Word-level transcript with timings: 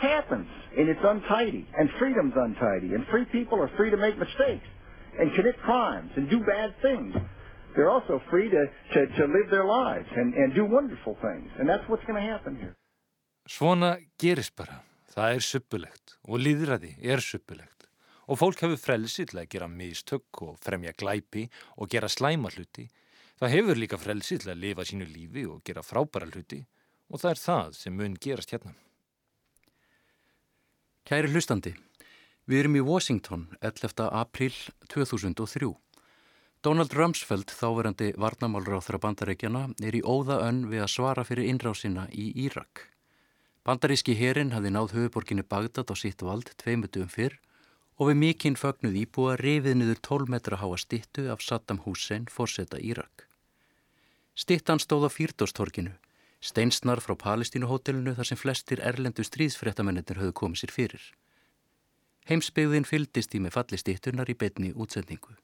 happens, 0.00 0.48
and 0.76 0.88
it's 0.88 1.04
untidy, 1.04 1.66
and 1.78 1.88
freedom's 1.98 2.34
untidy, 2.36 2.94
and 2.94 3.06
free 3.12 3.26
people 3.26 3.60
are 3.60 3.70
free 3.76 3.90
to 3.90 3.96
make 3.96 4.16
mistakes 4.18 4.68
and 5.18 5.32
commit 5.34 5.56
crimes 5.62 6.10
and 6.16 6.28
do 6.30 6.40
bad 6.40 6.74
things. 6.82 7.14
They're 7.74 7.90
also 7.90 8.20
free 8.30 8.48
to, 8.50 8.62
to, 8.94 9.06
to 9.18 9.24
live 9.26 9.48
their 9.50 9.64
lives 9.64 10.08
and, 10.16 10.34
and 10.34 10.54
do 10.54 10.64
wonderful 10.64 11.16
things, 11.22 11.50
and 11.58 11.68
that's 11.68 11.86
what's 11.88 12.04
going 12.04 12.20
to 12.22 12.28
happen 12.32 12.56
here. 12.56 12.74
Svona 13.48 13.98
gerist 14.18 14.56
bara. 14.56 14.82
Það 15.10 15.36
er 15.36 15.42
suppulegt 15.42 16.12
og 16.30 16.38
líðræði 16.38 16.92
er 17.02 17.22
suppulegt 17.24 17.88
og 18.30 18.38
fólk 18.38 18.60
hefur 18.62 18.78
frelsi 18.78 19.24
til 19.26 19.40
að 19.42 19.48
gera 19.50 19.66
mistök 19.66 20.42
og 20.46 20.58
fremja 20.62 20.92
glæpi 20.94 21.48
og 21.82 21.90
gera 21.90 22.06
slæma 22.06 22.52
hluti. 22.54 22.86
Það 23.42 23.54
hefur 23.56 23.80
líka 23.80 23.98
frelsi 23.98 24.38
til 24.38 24.52
að 24.52 24.62
lifa 24.62 24.86
sínu 24.86 25.08
lífi 25.10 25.48
og 25.50 25.64
gera 25.66 25.82
frábæra 25.82 26.30
hluti 26.30 26.60
og 27.10 27.18
það 27.18 27.32
er 27.32 27.42
það 27.42 27.74
sem 27.80 27.96
mun 27.98 28.14
gerast 28.22 28.54
hérna. 28.54 28.76
Kæri 31.08 31.30
hlustandi, 31.32 31.72
við 32.46 32.58
erum 32.62 32.76
í 32.76 32.80
Washington 32.84 33.46
11. 33.60 34.04
april 34.12 34.52
2003. 34.92 35.70
Donald 36.62 36.92
Rumsfeld, 36.92 37.48
þáverandi 37.56 38.10
varnamálur 38.20 38.76
á 38.76 38.80
þra 38.84 39.00
bandarækjana, 39.00 39.62
er 39.80 39.96
í 39.96 40.02
óða 40.04 40.42
önn 40.44 40.66
við 40.68 40.84
að 40.84 40.92
svara 40.92 41.24
fyrir 41.24 41.48
innrásina 41.48 42.04
í 42.12 42.28
Írak. 42.44 42.84
Bandaríski 43.64 44.14
herin 44.18 44.52
hafði 44.52 44.74
náð 44.76 44.92
höfuborginni 44.98 45.46
Bagdad 45.48 45.88
á 45.88 45.96
sitt 45.96 46.20
vald 46.20 46.52
tveimutum 46.60 47.08
fyrr 47.08 47.40
og 47.96 48.10
við 48.10 48.20
mikinn 48.20 48.60
fögnuð 48.60 49.00
íbúa 49.02 49.34
rifið 49.40 49.80
niður 49.80 50.04
12 50.04 50.34
metra 50.36 50.60
háa 50.60 50.76
stittu 50.80 51.26
af 51.32 51.40
Saddam 51.44 51.80
Hussein 51.86 52.28
fórseta 52.28 52.76
Írak. 52.76 53.26
Stittan 54.36 54.80
stóð 54.80 55.08
á 55.08 55.10
fýrdóstorkinu, 55.12 55.96
steinsnar 56.40 57.00
frá 57.04 57.14
Palestínuhótelinu 57.20 58.14
þar 58.16 58.28
sem 58.30 58.40
flestir 58.40 58.80
erlendu 58.80 59.24
stríðsfréttamennir 59.26 60.20
höfðu 60.20 60.36
komið 60.40 60.62
sér 60.62 60.74
fyrir. 60.74 61.02
Heimsbyggðin 62.28 62.88
fyldist 62.88 63.34
í 63.34 63.40
með 63.42 63.56
falli 63.56 63.78
stittunar 63.80 64.30
í 64.30 64.36
betni 64.38 64.72
útsendingu. 64.72 65.36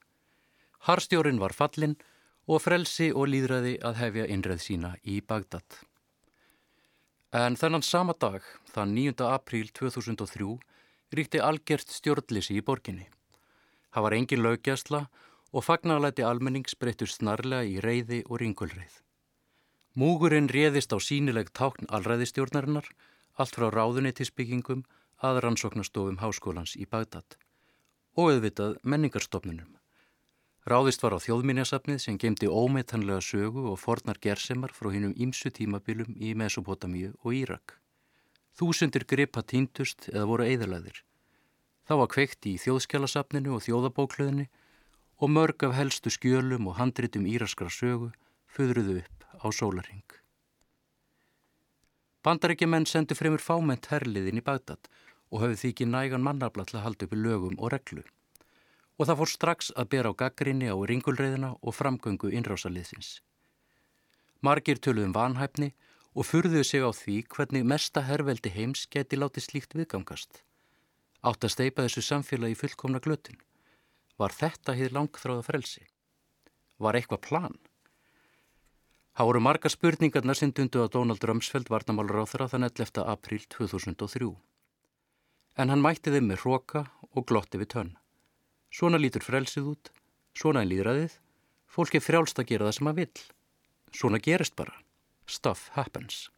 Harstjórin 0.86 1.40
var 1.42 1.54
fallin 1.56 1.96
og 2.46 2.62
frelsi 2.62 3.10
og 3.12 3.28
líðræði 3.32 3.76
að 3.82 4.00
hefja 4.00 4.26
innreð 4.30 4.62
sína 4.62 4.94
í 5.02 5.20
Bagdad. 5.20 5.80
En 7.36 7.56
þennan 7.58 7.82
sama 7.82 8.14
dag, 8.14 8.44
þann 8.70 8.94
9. 8.94 9.26
apríl 9.26 9.72
2003, 9.74 10.46
ríkti 11.12 11.42
algjört 11.42 11.90
stjórnlisi 11.92 12.56
í 12.56 12.62
borginni. 12.64 13.08
Það 13.92 14.06
var 14.06 14.16
engin 14.16 14.44
laugjastla 14.44 15.02
og 15.52 15.64
fagnarlæti 15.64 16.24
almennings 16.24 16.78
breyttur 16.78 17.10
snarlega 17.10 17.66
í 17.66 17.80
reyði 17.82 18.22
og 18.28 18.40
ringulreið. 18.44 19.05
Múgurinn 19.96 20.50
réðist 20.52 20.92
á 20.92 21.00
sínileg 21.00 21.48
tákn 21.56 21.86
alræðistjórnarinnar, 21.88 22.84
allt 23.40 23.54
frá 23.56 23.70
ráðunitisbyggingum 23.72 24.82
að 25.24 25.38
rannsóknastofum 25.40 26.18
háskólans 26.20 26.74
í 26.76 26.84
Bagdad 26.84 27.38
og 28.12 28.34
auðvitað 28.34 28.76
menningarstofnunum. 28.84 29.70
Ráðist 30.68 31.00
var 31.00 31.16
á 31.16 31.18
þjóðminjasafnið 31.24 32.02
sem 32.04 32.20
gemdi 32.20 32.44
ómetanlega 32.44 33.24
sögu 33.24 33.64
og 33.72 33.80
fornar 33.80 34.20
gersemar 34.20 34.76
frá 34.76 34.92
hinnum 34.92 35.16
ímsu 35.16 35.48
tímabilum 35.48 36.12
í 36.20 36.36
Mesopotamíu 36.36 37.16
og 37.24 37.32
Írak. 37.40 37.78
Þúsundir 38.52 39.08
gripa 39.08 39.40
týndust 39.40 40.10
eða 40.12 40.28
voru 40.28 40.44
eðalaðir. 40.44 41.04
Það 41.88 42.04
var 42.04 42.12
kveikt 42.12 42.52
í 42.52 42.56
þjóðskjálasafninu 42.60 43.56
og 43.56 43.64
þjóðabóklöðinni 43.64 44.50
og 45.24 45.32
mörg 45.32 45.70
af 45.70 45.76
helstu 45.80 46.12
skjölum 46.12 46.68
og 46.68 46.76
handritum 46.76 47.24
íraskra 47.24 47.72
sögu 47.72 48.12
föðruðu 48.52 49.00
upp 49.00 49.15
á 49.40 49.46
sólaring. 49.52 50.04
Bandarækjumenn 52.26 52.88
sendu 52.90 53.14
fremur 53.14 53.42
fáment 53.42 53.86
herliðin 53.92 54.40
í 54.40 54.44
Bagdad 54.44 54.88
og 55.30 55.42
hafði 55.42 55.60
því 55.60 55.72
ekki 55.74 55.88
nægan 55.90 56.26
mannabla 56.26 56.66
til 56.66 56.80
að 56.80 56.86
halda 56.86 57.06
upp 57.06 57.14
í 57.14 57.22
lögum 57.22 57.58
og 57.58 57.72
reglu 57.74 58.02
og 58.96 59.08
það 59.08 59.18
fór 59.20 59.30
strax 59.30 59.72
að 59.76 59.90
bera 59.92 60.12
á 60.12 60.18
gaggrinni 60.22 60.68
á 60.72 60.76
ringulreiðina 60.90 61.50
og 61.60 61.76
framgöngu 61.76 62.30
innrásaliðsins. 62.32 63.20
Margir 64.40 64.80
töluðum 64.80 65.12
vanhæfni 65.16 65.72
og 66.16 66.24
furðuðu 66.24 66.64
sig 66.64 66.84
á 66.84 66.90
því 66.96 67.16
hvernig 67.28 67.66
mesta 67.68 68.04
herrveldi 68.08 68.52
heims 68.54 68.86
geti 68.88 69.18
látið 69.20 69.48
slíkt 69.48 69.76
viðgangast. 69.76 70.40
Átt 71.20 71.44
að 71.44 71.52
steipa 71.52 71.84
þessu 71.84 72.04
samfélagi 72.06 72.56
fullkomna 72.56 73.02
glötun. 73.04 73.36
Var 74.16 74.32
þetta 74.32 74.76
hér 74.78 74.96
langþráða 74.96 75.44
frelsi? 75.44 75.84
Var 76.80 76.96
eitthvað 76.96 77.24
plan? 77.28 77.58
Voru 79.16 79.40
margar 79.40 79.72
spurningarna 79.72 80.34
sem 80.36 80.50
dundu 80.52 80.82
að 80.84 80.90
Donald 80.92 81.22
Rumsfeld 81.24 81.70
varnamálur 81.72 82.20
á 82.20 82.24
þeirra 82.28 82.48
þann 82.52 82.66
11. 82.68 83.00
apríl 83.00 83.46
2003. 83.48 84.28
En 85.56 85.72
hann 85.72 85.80
mætti 85.80 86.12
þeim 86.12 86.28
með 86.28 86.42
hróka 86.44 86.82
og 87.16 87.24
glotti 87.24 87.56
við 87.56 87.70
tönn. 87.72 87.94
Svona 88.68 89.00
lítur 89.00 89.24
frelsið 89.24 89.72
út, 89.72 89.90
svona 90.36 90.62
er 90.62 90.68
líðræðið, 90.68 91.16
fólk 91.64 91.96
er 91.96 92.04
frjálst 92.04 92.42
að 92.42 92.48
gera 92.52 92.68
það 92.68 92.76
sem 92.76 92.90
að 92.92 93.00
vill. 93.00 93.24
Svona 93.96 94.20
gerist 94.20 94.56
bara. 94.60 94.76
Stuff 95.24 95.70
happens. 95.72 96.28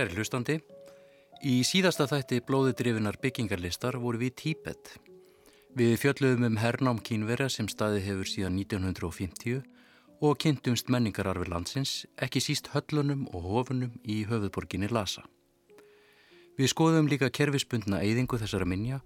Kæri 0.00 0.16
hlustandi, 0.16 0.54
í 1.44 1.58
síðasta 1.60 2.06
þætti 2.08 2.38
blóðudrifinar 2.48 3.18
byggingarlistar 3.20 3.98
voru 4.00 4.22
við 4.22 4.30
Tíbet. 4.40 4.94
Við 5.76 5.92
fjöldluðum 6.00 6.46
um 6.48 6.56
hernám 6.56 7.02
kínverja 7.04 7.50
sem 7.52 7.68
staði 7.68 8.00
hefur 8.06 8.30
síðan 8.30 8.56
1950 8.62 9.60
og 10.24 10.40
kynntumst 10.40 10.88
menningararfi 10.88 11.50
landsins, 11.52 11.92
ekki 12.16 12.40
síst 12.40 12.72
höllunum 12.72 13.26
og 13.28 13.44
hofunum 13.50 13.92
í 14.00 14.22
höfuðborginni 14.30 14.88
Lhasa. 14.88 15.26
Við 16.56 16.72
skoðum 16.72 17.12
líka 17.12 17.28
kerfispundna 17.28 18.00
eyðingu 18.00 18.40
þessara 18.40 18.64
minja 18.64 19.02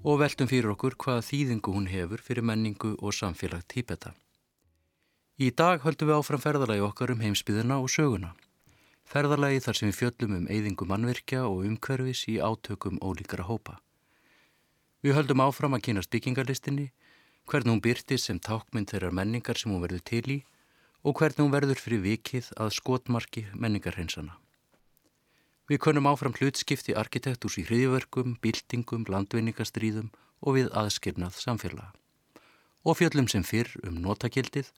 og 0.00 0.22
veltum 0.24 0.48
fyrir 0.48 0.72
okkur 0.72 0.96
hvaða 0.96 1.28
þýðingu 1.28 1.76
hún 1.76 1.92
hefur 1.92 2.24
fyrir 2.24 2.48
menningu 2.54 2.96
og 2.96 3.12
samfélag 3.12 3.68
Tíbeta. 3.68 4.16
Í 5.36 5.52
dag 5.52 5.84
höldum 5.84 6.08
við 6.08 6.22
áfram 6.22 6.40
ferðalagi 6.40 6.88
okkar 6.88 7.12
um 7.12 7.26
heimsbyðina 7.28 7.82
og 7.84 7.92
söguna. 7.92 8.32
Ferðalagi 9.08 9.62
þar 9.64 9.76
sem 9.78 9.88
við 9.88 9.96
fjöllum 10.02 10.32
um 10.36 10.48
eyðingu 10.52 10.84
mannverkja 10.84 11.46
og 11.48 11.62
umhverfis 11.64 12.26
í 12.28 12.34
átökum 12.44 12.98
ólíkara 13.00 13.46
hópa. 13.48 13.78
Við 15.00 15.14
höldum 15.16 15.40
áfram 15.40 15.76
að 15.78 15.86
kynast 15.86 16.10
byggingarlistinni, 16.12 16.90
hvern 17.48 17.72
hún 17.72 17.80
byrti 17.80 18.18
sem 18.20 18.36
tákmynd 18.36 18.90
þeirrar 18.92 19.14
menningar 19.16 19.56
sem 19.56 19.72
hún 19.72 19.80
verður 19.80 20.02
til 20.10 20.24
í 20.34 20.36
og 21.08 21.16
hvern 21.16 21.40
hún 21.40 21.54
verður 21.54 21.80
fyrir 21.80 22.02
vikið 22.04 22.50
að 22.60 22.74
skotmarki 22.76 23.46
menningarhreinsana. 23.54 24.34
Við 25.72 25.80
konum 25.86 26.08
áfram 26.10 26.36
hlutskipti 26.36 26.92
arkitektús 26.92 27.56
í 27.62 27.64
hriðverkum, 27.64 28.34
bildingum, 28.44 29.06
landvinningastríðum 29.08 30.10
og 30.44 30.58
við 30.58 30.68
aðskirnað 30.76 31.40
samfélaga. 31.40 31.94
Og 32.84 33.00
fjöllum 33.00 33.30
sem 33.32 33.40
fyrr 33.40 33.72
um 33.88 34.02
notakildið, 34.04 34.68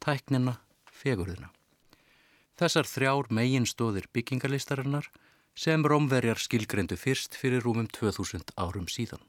tæknina, 0.00 0.56
fegurðina. 0.88 1.52
Þessar 2.54 2.86
þrjár 2.86 3.30
meginstóðir 3.34 4.04
byggingalistarinnar 4.14 5.08
sem 5.58 5.82
romverjar 5.86 6.38
skilgrendu 6.38 6.94
fyrst 6.98 7.34
fyrir 7.38 7.64
rúmum 7.66 7.88
2000 7.90 8.54
árum 8.54 8.86
síðan. 8.86 9.22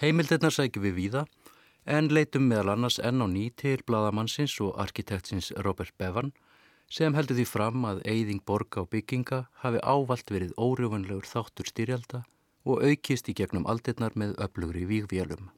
Heimildirnar 0.00 0.54
sækjum 0.54 0.86
við 0.86 0.96
víða 0.96 1.24
en 1.84 2.08
leitum 2.12 2.48
meðal 2.48 2.74
annars 2.74 2.98
enn 3.00 3.20
á 3.24 3.26
ný 3.28 3.48
til 3.56 3.80
bladamannsins 3.84 4.56
og 4.64 4.76
arkitektsins 4.80 5.50
Robert 5.64 5.92
Bevan 6.00 6.32
sem 6.88 7.12
heldur 7.16 7.36
því 7.36 7.46
fram 7.48 7.84
að 7.84 8.02
eigðing 8.08 8.40
borga 8.44 8.84
og 8.84 8.90
bygginga 8.92 9.44
hafi 9.64 9.80
ávalt 9.84 10.32
verið 10.32 10.56
órjófanlegur 10.56 11.28
þáttur 11.28 11.68
styrjalda 11.68 12.24
og 12.64 12.84
aukist 12.84 13.28
í 13.28 13.36
gegnum 13.36 13.68
aldirnar 13.68 14.16
með 14.16 14.36
öflugri 14.44 14.84
vígvélum. 14.88 15.50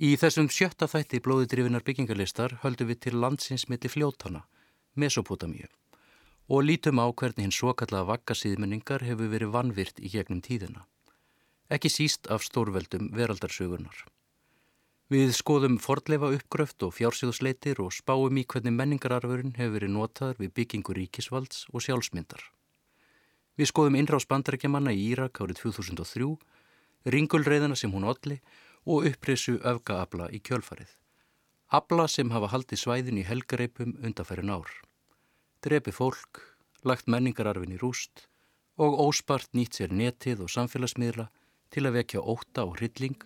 Í 0.00 0.16
þessum 0.20 0.50
sjötta 0.52 0.88
þætti 0.90 1.22
blóðidrifinar 1.24 1.84
byggingalistar 1.86 2.58
höldum 2.64 2.90
við 2.92 3.06
til 3.06 3.20
landsins 3.20 3.68
milli 3.70 3.88
fljótana 3.88 4.44
Mesopotamíu 4.94 5.66
og 6.48 6.64
lítum 6.68 7.00
á 7.00 7.08
hvernig 7.08 7.46
hinn 7.46 7.54
svo 7.54 7.72
kallaða 7.72 8.10
vakkasýðmenningar 8.12 9.04
hefur 9.08 9.30
verið 9.32 9.52
vanvirt 9.54 10.00
í 10.00 10.10
gegnum 10.12 10.42
tíðina. 10.44 10.84
Ekki 11.72 11.88
síst 11.88 12.28
af 12.28 12.44
stórveldum 12.44 13.08
veraldarsögunar. 13.16 14.04
Við 15.08 15.32
skoðum 15.36 15.78
fordleifa 15.80 16.30
uppgröft 16.36 16.84
og 16.84 16.94
fjársjóðsleitir 16.96 17.80
og 17.80 17.92
spáum 17.96 18.36
í 18.40 18.44
hvernig 18.44 18.72
menningararfurinn 18.76 19.54
hefur 19.56 19.78
verið 19.78 19.94
notaður 19.96 20.42
við 20.42 20.52
byggingu 20.58 20.96
ríkisvalds 20.96 21.64
og 21.72 21.84
sjálfsmyndar. 21.84 22.42
Við 23.56 23.70
skoðum 23.70 23.96
innráðs 24.00 24.28
bandarækjamanna 24.28 24.92
í 24.92 25.04
Írak 25.12 25.40
árið 25.40 25.60
2003, 25.62 26.28
ringulreiðina 27.14 27.76
sem 27.76 27.92
hún 27.92 28.08
olli 28.10 28.40
og 28.84 29.08
upprisu 29.08 29.60
öfgaabla 29.62 30.28
í 30.32 30.40
kjölfarið. 30.44 30.90
Abla 31.74 32.04
sem 32.06 32.28
hafa 32.30 32.52
haldið 32.52 32.78
svæðin 32.84 33.16
í 33.18 33.24
helgareipum 33.26 33.96
undanferðin 34.06 34.52
ár. 34.54 34.68
Drepi 35.64 35.90
fólk, 35.96 36.38
lagt 36.86 37.08
menningararfin 37.10 37.74
í 37.74 37.78
rúst 37.80 38.28
og 38.78 38.94
óspart 39.02 39.50
nýtt 39.58 39.80
sér 39.80 39.90
netið 39.90 40.44
og 40.44 40.52
samfélagsmiðla 40.54 41.24
til 41.74 41.82
að 41.88 41.96
vekja 41.98 42.22
óta 42.22 42.66
og 42.68 42.76
hrylling, 42.78 43.18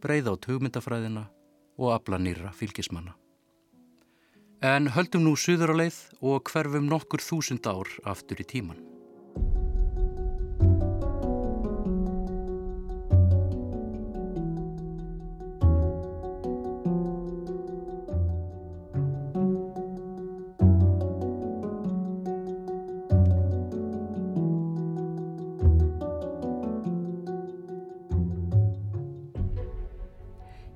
breyða 0.00 0.32
á 0.32 0.40
tugmyndafræðina 0.46 1.26
og 1.76 1.92
abla 1.92 2.20
nýra 2.22 2.54
fylgismanna. 2.56 3.12
En 4.64 4.88
höldum 4.96 5.26
nú 5.26 5.34
suður 5.36 5.74
á 5.76 5.80
leið 5.84 6.00
og 6.24 6.48
hverfum 6.48 6.88
nokkur 6.88 7.20
þúsund 7.20 7.68
ár 7.68 7.90
aftur 8.08 8.40
í 8.40 8.48
tíman. 8.48 8.80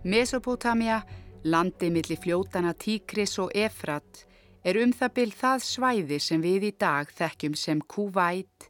Mesopotamia, 0.05 0.99
landi 1.45 1.89
millir 1.89 2.19
fljótana 2.21 2.75
Tíkris 2.77 3.39
og 3.41 3.55
Efrat, 3.57 4.27
er 4.61 4.77
um 4.83 4.91
það 4.93 5.13
byll 5.17 5.31
það 5.33 5.63
svæði 5.65 6.19
sem 6.21 6.43
við 6.45 6.67
í 6.69 6.73
dag 6.77 7.09
þekkjum 7.09 7.55
sem 7.57 7.81
Kuwait, 7.81 8.67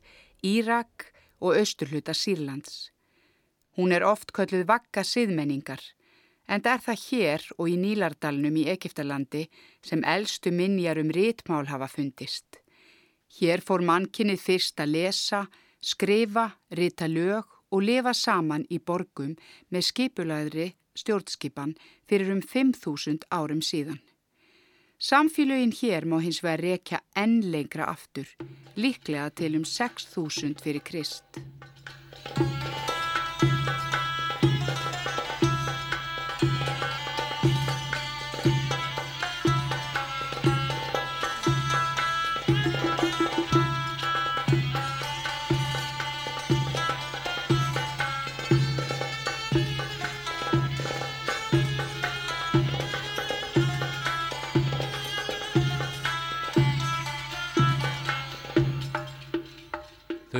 Írak 0.46 1.08
og 1.42 1.58
austurhluta 1.58 2.14
Sýrlands. 2.14 2.92
Hún 3.74 3.90
er 3.90 4.06
oft 4.06 4.30
kölluð 4.30 4.62
vakka 4.68 5.02
siðmenningar, 5.02 5.82
en 6.46 6.62
það 6.62 6.76
er 6.76 6.84
það 6.86 7.02
hér 7.08 7.48
og 7.58 7.72
í 7.72 7.74
Nílardalnum 7.82 8.60
í 8.62 8.68
Egiptalandi 8.70 9.42
sem 9.82 10.06
eldstu 10.06 10.54
minjar 10.54 11.02
um 11.02 11.10
rítmál 11.10 11.66
hafa 11.66 11.90
fundist. 11.90 12.62
Hér 13.40 13.58
fór 13.58 13.82
mannkinnið 13.82 14.38
fyrst 14.38 14.78
að 14.78 14.94
lesa, 15.00 15.42
skrifa, 15.82 16.46
rita 16.70 17.10
lög 17.10 17.50
og 17.74 17.82
lifa 17.82 18.14
saman 18.14 18.70
í 18.70 18.78
borgum 18.78 19.34
með 19.74 19.90
skipulaðri 19.90 20.70
stjórnskipan 20.94 21.74
fyrir 22.08 22.32
um 22.34 22.42
5.000 22.42 23.26
árum 23.30 23.62
síðan. 23.62 24.00
Samfélögin 24.98 25.74
hér 25.80 26.06
má 26.08 26.20
hins 26.22 26.40
vegar 26.44 26.62
rekja 26.64 27.00
enn 27.18 27.42
lengra 27.52 27.90
aftur, 27.92 28.28
líklega 28.76 29.28
til 29.34 29.58
um 29.58 29.66
6.000 29.68 30.62
fyrir 30.62 30.84
Krist. 30.86 31.42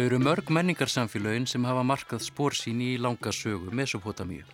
Eru 0.05 0.19
mörg 0.19 0.51
menningarsamfélögin 0.51 1.47
sem 1.49 1.65
hafa 1.65 1.83
markað 1.87 2.21
spór 2.27 2.53
sín 2.53 2.81
í 2.85 2.97
langa 3.01 3.31
sögu 3.33 3.71
Mesopotamíu. 3.73 4.45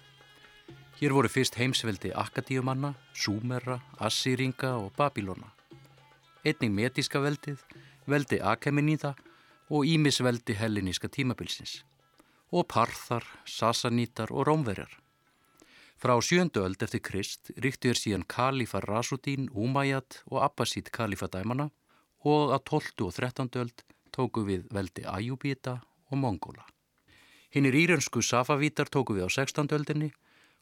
Hér 1.00 1.14
voru 1.16 1.30
fyrst 1.32 1.56
heimsveldi 1.58 2.12
Akadíumanna, 2.14 2.92
Súmerra, 3.14 3.80
Assýringa 3.98 4.76
og 4.78 4.92
Babilóna. 4.94 5.50
Einning 6.44 6.76
metíska 6.76 7.18
veldið, 7.24 7.64
veldi 8.06 8.38
Akemeníða 8.38 9.16
og 9.70 9.90
Ímisveldi 9.90 10.54
helliníska 10.54 11.10
tímabilsins. 11.10 11.80
Og 12.52 12.68
Parþar, 12.70 13.26
Sassanítar 13.42 14.30
og 14.30 14.46
Rómverjar. 14.46 14.92
Frá 15.98 16.14
sjöndu 16.22 16.62
öld 16.62 16.82
eftir 16.82 17.02
Krist 17.02 17.50
ríktu 17.56 17.90
er 17.90 17.98
síðan 17.98 18.22
Kalífa 18.22 18.84
Rasudín, 18.84 19.50
Umayyad 19.50 20.22
og 20.30 20.44
Abbasít 20.46 20.94
Kalífadæmana 20.94 21.70
og 22.22 22.54
að 22.54 22.64
12. 22.70 23.08
og 23.08 23.14
13. 23.14 23.50
öld 23.64 23.89
tóku 24.12 24.44
við 24.46 24.66
veldi 24.74 25.06
Ajubíta 25.06 25.80
og 26.10 26.18
Mongóla. 26.18 26.66
Hinnir 27.50 27.74
írensku 27.74 28.22
Safavítar 28.22 28.90
tóku 28.90 29.16
við 29.16 29.26
á 29.26 29.30
16. 29.30 29.70
öldinni 29.74 30.10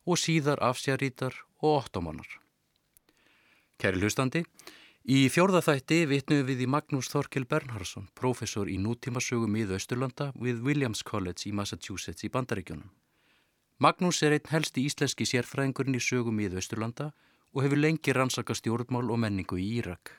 og 0.08 0.16
síðar 0.16 0.62
Afsjarítar 0.64 1.34
og 1.60 1.82
Ottomanar. 1.82 2.28
Kæri 3.78 4.00
hlustandi, 4.00 4.44
í 5.04 5.28
fjórðaþætti 5.30 6.04
vitnum 6.10 6.46
við 6.48 6.64
í 6.64 6.70
Magnús 6.70 7.10
Þorkel 7.12 7.44
Bernhardsson, 7.46 8.08
professor 8.14 8.68
í 8.68 8.78
nútímasögum 8.80 9.58
í 9.60 9.66
Östurlanda 9.68 10.32
við 10.34 10.64
Williams 10.64 11.04
College 11.04 11.44
í 11.46 11.52
Massachusetts 11.52 12.24
í 12.24 12.32
Bandaríkjónum. 12.32 12.88
Magnús 13.78 14.22
er 14.26 14.34
einn 14.34 14.50
helsti 14.50 14.82
íslenski 14.88 15.28
sérfræðingurinn 15.28 15.94
í 15.94 16.02
sögum 16.02 16.40
í 16.42 16.48
Östurlanda 16.50 17.12
og 17.54 17.62
hefur 17.62 17.78
lengi 17.78 18.14
rannsaka 18.16 18.56
stjórnmál 18.56 19.06
og 19.06 19.20
menningu 19.22 19.60
í 19.60 19.68
Írak. 19.78 20.16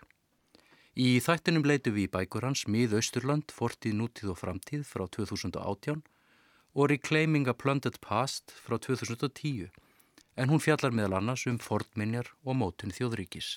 Í 0.99 1.21
þættinum 1.23 1.63
leitu 1.63 1.93
við 1.95 2.09
í 2.09 2.11
bækur 2.11 2.43
hans 2.43 2.65
Mið-Austurland, 2.67 3.53
Fortið, 3.55 3.93
Nútið 3.95 4.33
og 4.33 4.39
Framtíð 4.41 4.81
frá 4.83 5.05
2018 5.07 6.01
og 6.75 6.89
Reclaiming 6.91 7.47
a 7.47 7.53
Plundered 7.55 8.01
Past 8.03 8.51
frá 8.65 8.75
2010 8.75 9.69
en 10.35 10.51
hún 10.51 10.59
fjallar 10.59 10.91
meðal 10.91 11.21
annars 11.21 11.45
um 11.47 11.55
fornminjar 11.63 12.33
og 12.43 12.57
mótun 12.59 12.91
þjóðríkis. 12.91 13.53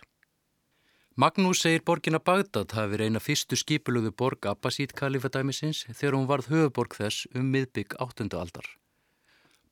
Magnús 1.19 1.65
segir 1.65 1.83
borgina 1.83 2.21
Bagdad 2.23 2.77
hafi 2.77 2.95
verið 2.95 3.11
eina 3.11 3.25
fyrstu 3.25 3.59
skipulöðu 3.59 4.15
borg 4.23 4.47
Abbasít 4.47 4.95
kalifadæmisins 4.95 5.83
þegar 5.89 6.19
hún 6.21 6.31
varð 6.31 6.53
höfuborg 6.53 6.95
þess 6.95 7.27
um 7.35 7.51
miðbygg 7.51 7.99
8. 7.99 8.29
aldar. 8.39 8.71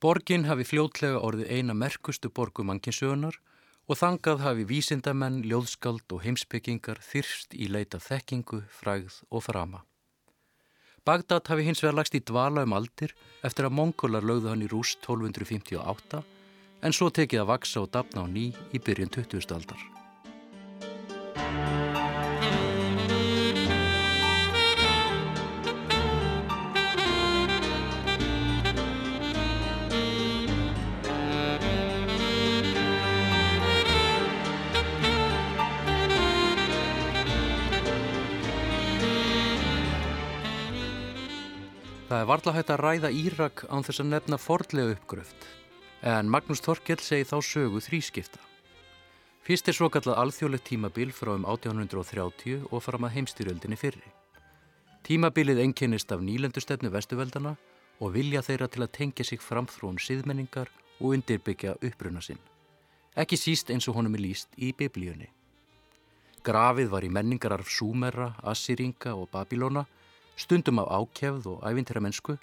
Borgin 0.02 0.50
hafi 0.50 0.66
fljótlega 0.66 1.22
orðið 1.22 1.54
eina 1.54 1.78
merkustu 1.78 2.34
borgum 2.34 2.74
ankinsögunar 2.74 3.38
og 3.90 3.98
þangað 3.98 4.42
hafi 4.44 4.64
vísindamenn, 4.70 5.40
ljóðskald 5.50 6.12
og 6.14 6.22
heimsbyggingar 6.22 7.00
þyrst 7.02 7.56
í 7.58 7.66
leita 7.66 7.98
þekkingu, 7.98 8.62
frægð 8.70 9.16
og 9.34 9.42
frama. 9.48 9.82
Bagdad 11.02 11.48
hafi 11.50 11.64
hins 11.66 11.82
vegar 11.82 11.96
lagst 11.98 12.14
í 12.14 12.22
dvala 12.22 12.62
um 12.68 12.76
aldir 12.76 13.16
eftir 13.42 13.66
að 13.66 13.74
mongólar 13.80 14.22
lögðu 14.22 14.52
hann 14.52 14.62
í 14.62 14.70
rúst 14.70 15.02
1258 15.02 16.22
en 16.86 16.94
svo 16.94 17.10
tekið 17.10 17.42
að 17.42 17.50
vaksa 17.50 17.82
og 17.82 17.90
dapna 17.96 18.22
á 18.22 18.26
ný 18.30 18.50
í 18.70 18.78
byrjun 18.78 19.10
20. 19.16 19.56
aldar. 19.58 19.80
Það 42.10 42.24
er 42.24 42.26
varla 42.26 42.52
hægt 42.56 42.70
að 42.74 42.80
ræða 42.82 43.08
Írak 43.14 43.60
án 43.70 43.84
þess 43.86 44.02
að 44.02 44.08
nefna 44.10 44.36
fordlega 44.42 44.94
uppgröft, 44.96 45.44
en 46.02 46.26
Magnús 46.26 46.58
Þorkell 46.64 46.98
segi 46.98 47.22
þá 47.22 47.36
sögu 47.38 47.78
þrískipta. 47.86 48.40
Fyrst 49.46 49.70
er 49.70 49.76
svo 49.78 49.86
kallað 49.94 50.18
alþjóðlegt 50.18 50.66
tímabil 50.66 51.12
frá 51.14 51.30
um 51.36 51.46
1830 51.46 52.64
og 52.66 52.82
fram 52.82 53.06
að 53.06 53.14
heimstyrjöldinni 53.14 53.78
fyrri. 53.78 54.10
Tímabilið 55.06 55.62
einkennist 55.62 56.10
af 56.10 56.24
nýlendustefnu 56.26 56.90
vestuveldana 56.90 57.54
og 58.02 58.16
vilja 58.18 58.42
þeirra 58.42 58.66
til 58.66 58.82
að 58.82 58.92
tengja 58.98 59.28
sig 59.30 59.38
framþrón 59.46 60.02
siðmenningar 60.02 60.74
og 60.98 61.14
undirbyggja 61.14 61.76
uppruna 61.78 62.24
sinn. 62.26 62.42
Ekki 63.14 63.38
síst 63.38 63.70
eins 63.70 63.86
og 63.86 64.00
honum 64.00 64.18
er 64.18 64.24
líst 64.26 64.58
í 64.58 64.74
biblíunni. 64.74 65.30
Grafið 66.42 66.90
var 66.90 67.06
í 67.06 67.14
menningararf 67.14 67.70
Súmerra, 67.70 68.32
Assýringa 68.42 69.14
og 69.14 69.30
Babilóna 69.30 69.86
stundum 70.40 70.80
á 70.80 70.84
ákjæfð 70.88 71.46
og 71.52 71.62
ævintýra 71.68 72.00
mennsku 72.00 72.38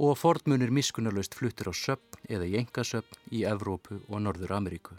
og 0.00 0.16
fordmunir 0.16 0.72
miskunarlaust 0.72 1.36
fluttir 1.36 1.68
á 1.68 1.74
söpn 1.76 2.24
eða 2.32 2.48
í 2.48 2.56
engasöpn 2.62 3.20
í 3.36 3.44
Evrópu 3.44 4.00
og 4.08 4.22
Norður 4.24 4.56
Ameríku. 4.56 4.96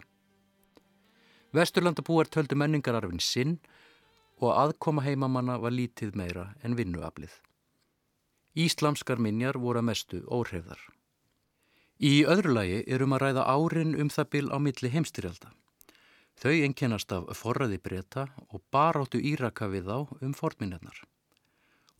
Vesturlandabúar 1.52 2.30
töldu 2.30 2.56
menningararfin 2.56 3.20
sinn 3.20 3.58
og 4.40 4.54
aðkoma 4.54 5.02
heimamanna 5.04 5.58
var 5.60 5.74
lítið 5.74 6.14
meira 6.16 6.46
en 6.62 6.76
vinnuaflið. 6.78 7.34
Íslamskar 8.54 9.18
minjar 9.18 9.58
voru 9.58 9.82
að 9.82 9.88
mestu 9.90 10.22
óhrefðar. 10.28 10.80
Í 12.02 12.24
öðru 12.26 12.54
lagi 12.56 12.82
erum 12.86 13.14
að 13.16 13.24
ræða 13.26 13.46
árin 13.46 13.96
um 13.98 14.10
það 14.10 14.30
bil 14.34 14.46
á 14.54 14.58
milli 14.58 14.90
heimstyrjalda. 14.94 15.52
Þau 16.42 16.54
enkennast 16.66 17.12
af 17.14 17.28
forraði 17.38 17.78
breyta 17.78 18.26
og 18.50 18.62
baráttu 18.74 19.20
íraka 19.20 19.68
við 19.70 19.90
þá 19.90 19.98
um 20.22 20.34
fornminjarnar. 20.34 21.02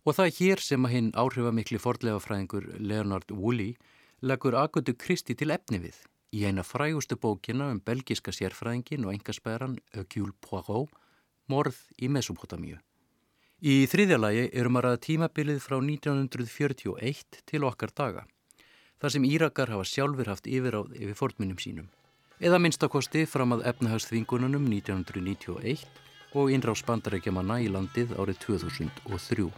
Og 0.03 0.17
það 0.17 0.29
er 0.29 0.37
hér 0.37 0.63
sem 0.63 0.85
að 0.85 0.93
hinn 0.97 1.11
áhrifamikli 1.15 1.79
fordlegafræðingur 1.79 2.65
Leonard 2.79 3.29
Woolley 3.31 3.77
leggur 4.19 4.57
Agutu 4.59 4.95
Kristi 4.99 5.35
til 5.39 5.53
efni 5.55 5.79
við 5.79 6.01
í 6.33 6.43
eina 6.47 6.65
frægustu 6.65 7.15
bókina 7.15 7.69
um 7.71 7.79
belgiska 7.79 8.33
sérfræðingin 8.33 9.05
og 9.05 9.13
engasperan 9.13 9.77
Ökjúl 9.95 10.33
Poirot, 10.41 10.89
Morð 11.47 11.77
í 12.01 12.09
Mesopotamíu. 12.09 12.79
Í 13.63 13.85
þriðjalagi 13.87 14.49
erum 14.51 14.79
að 14.79 14.85
ræða 14.87 15.01
tímabilið 15.07 15.59
frá 15.63 15.77
1941 15.79 17.43
til 17.47 17.63
okkar 17.67 17.91
daga, 17.95 18.23
þar 18.99 19.15
sem 19.15 19.27
Írakar 19.27 19.71
hafa 19.71 19.87
sjálfur 19.87 20.31
haft 20.31 20.47
yfiráð 20.47 20.95
yfir 20.97 21.19
fornminnum 21.19 21.59
sínum. 21.59 21.91
Eða 22.43 22.59
minnstakosti 22.59 23.27
fram 23.29 23.55
að 23.55 23.67
efnahagsþvingununum 23.71 24.65
1991 24.71 26.02
og 26.33 26.51
innráðs 26.53 26.83
bandarækjamanna 26.87 27.59
í 27.63 27.69
landið 27.71 28.15
árið 28.17 28.41
2003. 28.47 29.49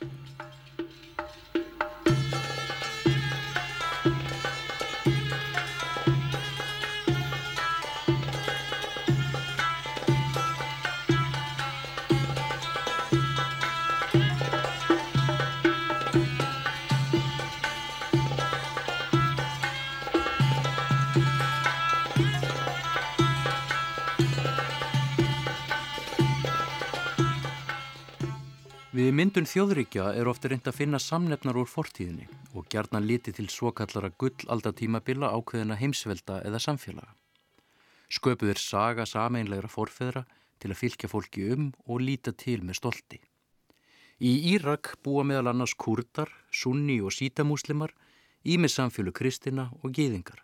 Við 29.06 29.12
myndun 29.14 29.46
þjóðríkja 29.46 30.04
er 30.18 30.26
ofta 30.26 30.50
reynd 30.50 30.66
að 30.66 30.78
finna 30.80 30.98
samnefnar 30.98 31.60
úr 31.62 31.68
fortíðinni 31.70 32.24
og 32.58 32.66
gerðna 32.74 32.98
liti 33.04 33.30
til 33.38 33.46
svokallara 33.54 34.10
gullaldatímabila 34.18 35.30
ákveðina 35.30 35.78
heimsvelda 35.78 36.40
eða 36.48 36.62
samfélaga. 36.64 37.12
Sköpuður 38.10 38.58
saga 38.64 39.06
sameinlegra 39.06 39.70
forfeðra 39.70 40.24
til 40.58 40.72
að 40.72 40.80
fylgja 40.80 41.12
fólki 41.12 41.46
um 41.54 41.68
og 41.86 42.02
líta 42.02 42.34
til 42.34 42.64
með 42.66 42.80
stolti. 42.80 43.22
Í 44.26 44.56
Írak 44.56 44.96
búa 45.06 45.22
meðal 45.22 45.52
annars 45.54 45.78
kurdar, 45.78 46.32
sunni 46.50 46.98
og 46.98 47.14
sítamúslimar, 47.14 47.94
ímið 48.42 48.74
samfélu 48.80 49.14
kristina 49.14 49.68
og 49.84 49.94
gýðingar. 49.94 50.42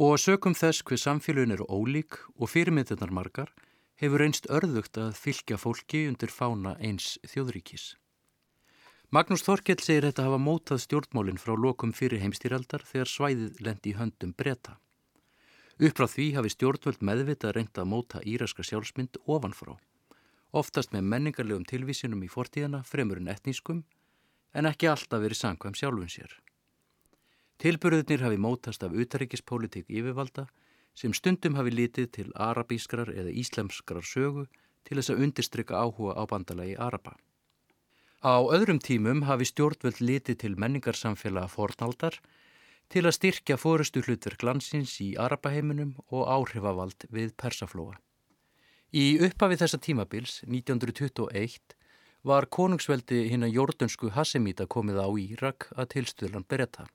Og 0.00 0.14
að 0.14 0.22
sökum 0.30 0.56
þess 0.56 0.80
hver 0.80 1.04
samfélun 1.04 1.52
eru 1.52 1.68
ólík 1.68 2.22
og 2.40 2.54
fyrirmyndunar 2.54 3.12
margar 3.12 3.52
hefur 4.00 4.22
einst 4.24 4.46
örðugt 4.48 4.96
að 4.96 5.16
fylgja 5.20 5.58
fólki 5.60 6.06
undir 6.08 6.32
fána 6.32 6.72
eins 6.80 7.18
þjóðríkis. 7.28 7.94
Magnús 9.12 9.42
Þorkell 9.44 9.82
segir 9.82 10.06
þetta 10.06 10.24
hafa 10.28 10.38
mótað 10.40 10.84
stjórnmálinn 10.86 11.40
frá 11.42 11.52
lokum 11.58 11.92
fyrir 11.92 12.22
heimstýraldar 12.22 12.84
þegar 12.86 13.10
svæðið 13.10 13.60
lendi 13.66 13.92
í 13.92 13.96
höndum 13.98 14.32
breyta. 14.38 14.78
Upp 15.80 15.96
frá 15.98 16.06
því 16.08 16.26
hafi 16.36 16.52
stjórnvöld 16.54 17.02
meðvitað 17.04 17.56
reynda 17.56 17.82
að 17.82 17.90
móta 17.90 18.22
íraska 18.24 18.64
sjálfsmynd 18.64 19.18
ofanfrá, 19.26 19.74
oftast 20.52 20.94
með 20.94 21.08
menningarlegum 21.12 21.66
tilvísinum 21.68 22.22
í 22.24 22.30
fortíðana 22.32 22.84
fremur 22.86 23.20
en 23.20 23.28
etnískum, 23.34 23.84
en 24.54 24.70
ekki 24.70 24.88
alltaf 24.88 25.20
verið 25.20 25.42
sangkvæm 25.42 25.76
sjálfun 25.76 26.12
sér. 26.12 26.32
Tilburðinir 27.60 28.24
hafi 28.24 28.40
mótast 28.40 28.86
af 28.86 28.96
utaríkispólitík 28.96 29.90
yfirvalda 29.92 30.46
sem 31.00 31.14
stundum 31.16 31.56
hafi 31.56 31.72
litið 31.72 32.10
til 32.16 32.28
arabískrar 32.36 33.08
eða 33.14 33.32
íslemskrar 33.42 34.04
sögu 34.04 34.44
til 34.84 34.98
þess 34.98 35.12
að 35.14 35.22
undirstryka 35.24 35.80
áhuga 35.80 36.16
á 36.20 36.22
bandalagi 36.28 36.76
Araba. 36.76 37.16
Á 38.20 38.36
öðrum 38.52 38.82
tímum 38.84 39.24
hafi 39.24 39.48
stjórnvöld 39.48 40.02
litið 40.04 40.42
til 40.42 40.58
menningarsamfélaga 40.60 41.48
fornaldar 41.48 42.20
til 42.92 43.06
að 43.06 43.16
styrkja 43.16 43.56
fórustu 43.56 44.02
hlutverk 44.04 44.44
landsins 44.44 44.98
í 45.00 45.14
Arabaheiminum 45.16 45.94
og 46.10 46.28
áhrifavald 46.28 47.06
við 47.08 47.32
Persaflóa. 47.40 47.96
Í 48.92 49.22
upphafi 49.22 49.56
þessa 49.60 49.78
tímabils, 49.78 50.40
1921, 50.44 51.76
var 52.26 52.50
konungsveldi 52.52 53.28
hinn 53.30 53.46
að 53.46 53.54
jordönsku 53.56 54.10
Hassemíta 54.12 54.66
komið 54.66 54.98
á 55.00 55.08
Írak 55.16 55.70
að 55.78 55.92
tilstuðlan 55.94 56.44
beretta. 56.44 56.88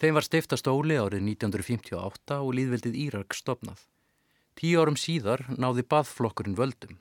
Þeim 0.00 0.16
var 0.16 0.24
steifta 0.24 0.56
stóli 0.56 0.96
árið 0.96 1.26
1958 1.26 2.36
og 2.40 2.54
líðveldið 2.56 2.94
Írak 3.02 3.34
stopnað. 3.36 3.82
Tíu 4.56 4.80
árum 4.80 4.96
síðar 4.96 5.42
náði 5.60 5.84
baðflokkurinn 5.84 6.56
völdum, 6.56 6.96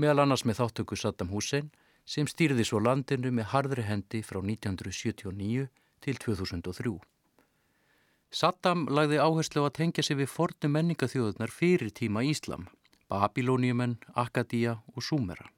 meðal 0.00 0.22
annars 0.24 0.46
með 0.48 0.62
þáttöku 0.62 0.96
Saddam 0.96 1.28
Hussein 1.34 1.68
sem 2.08 2.24
stýrði 2.30 2.64
svo 2.64 2.80
landinu 2.80 3.30
með 3.36 3.50
harðri 3.52 3.84
hendi 3.84 4.22
frá 4.24 4.40
1979 4.40 5.66
til 6.00 6.16
2003. 6.24 6.94
Saddam 8.32 8.86
lagði 8.92 9.20
áherslu 9.20 9.66
að 9.66 9.76
tengja 9.80 10.04
sig 10.04 10.16
við 10.16 10.32
fornu 10.32 10.70
menningaþjóðunar 10.72 11.52
fyrir 11.52 11.92
tíma 11.92 12.24
Íslam, 12.24 12.64
Babilóniumenn, 13.12 13.98
Akkadía 14.16 14.78
og 14.94 15.04
Súmera. 15.04 15.48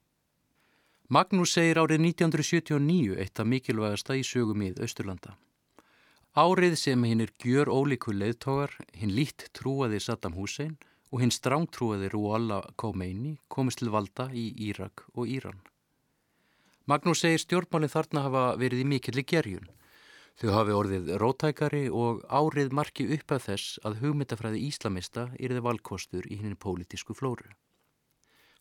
Magnús 1.07 1.55
segir 1.55 1.79
árið 1.79 2.03
1979 2.03 3.15
eitt 3.19 3.39
af 3.39 3.47
mikilvægasta 3.47 4.15
í 4.19 4.23
sögum 4.27 4.63
í 4.63 4.71
Östurlanda. 4.79 5.35
Árið 6.31 6.77
sem 6.79 7.01
hinn 7.03 7.19
er 7.19 7.31
gjör 7.43 7.67
ólíku 7.67 8.13
leiðtogar, 8.15 8.71
hinn 8.95 9.11
lít 9.11 9.49
trúaði 9.51 9.97
Saddam 9.99 10.37
Hussein 10.39 10.77
og 11.11 11.19
hinn 11.19 11.33
strángtrúaði 11.35 12.07
Rualla 12.13 12.61
Khomeini 12.79 13.33
komist 13.51 13.81
til 13.83 13.91
valda 13.91 14.29
í 14.31 14.45
Írak 14.69 15.03
og 15.11 15.27
Íran. 15.27 15.59
Magnús 16.87 17.25
segir 17.25 17.43
stjórnmálinn 17.43 17.91
þarna 17.91 18.23
hafa 18.29 18.45
verið 18.63 18.85
í 18.85 18.87
mikilli 18.93 19.25
gerjun. 19.27 19.67
Þau 20.39 20.49
hafi 20.55 20.79
orðið 20.79 21.13
rótækari 21.19 21.85
og 21.91 22.23
árið 22.31 22.71
marki 22.79 23.11
upp 23.11 23.35
af 23.35 23.49
þess 23.51 23.83
að 23.83 23.99
hugmyndafræði 23.99 24.65
íslamista 24.71 25.29
er 25.35 25.51
þið 25.51 25.65
valkostur 25.67 26.31
í 26.31 26.39
hinn 26.39 26.55
pólitísku 26.55 27.11
flóru. 27.11 27.51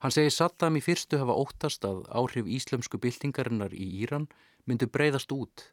Hann 0.02 0.10
segir 0.10 0.34
Saddam 0.34 0.74
í 0.74 0.82
fyrstu 0.82 1.22
hafa 1.22 1.38
óttast 1.38 1.86
að 1.86 2.02
áhrif 2.10 2.50
íslamsku 2.50 2.98
byltingarinnar 2.98 3.70
í 3.70 3.92
Íran 4.02 4.26
myndu 4.66 4.90
breyðast 4.90 5.30
út 5.30 5.70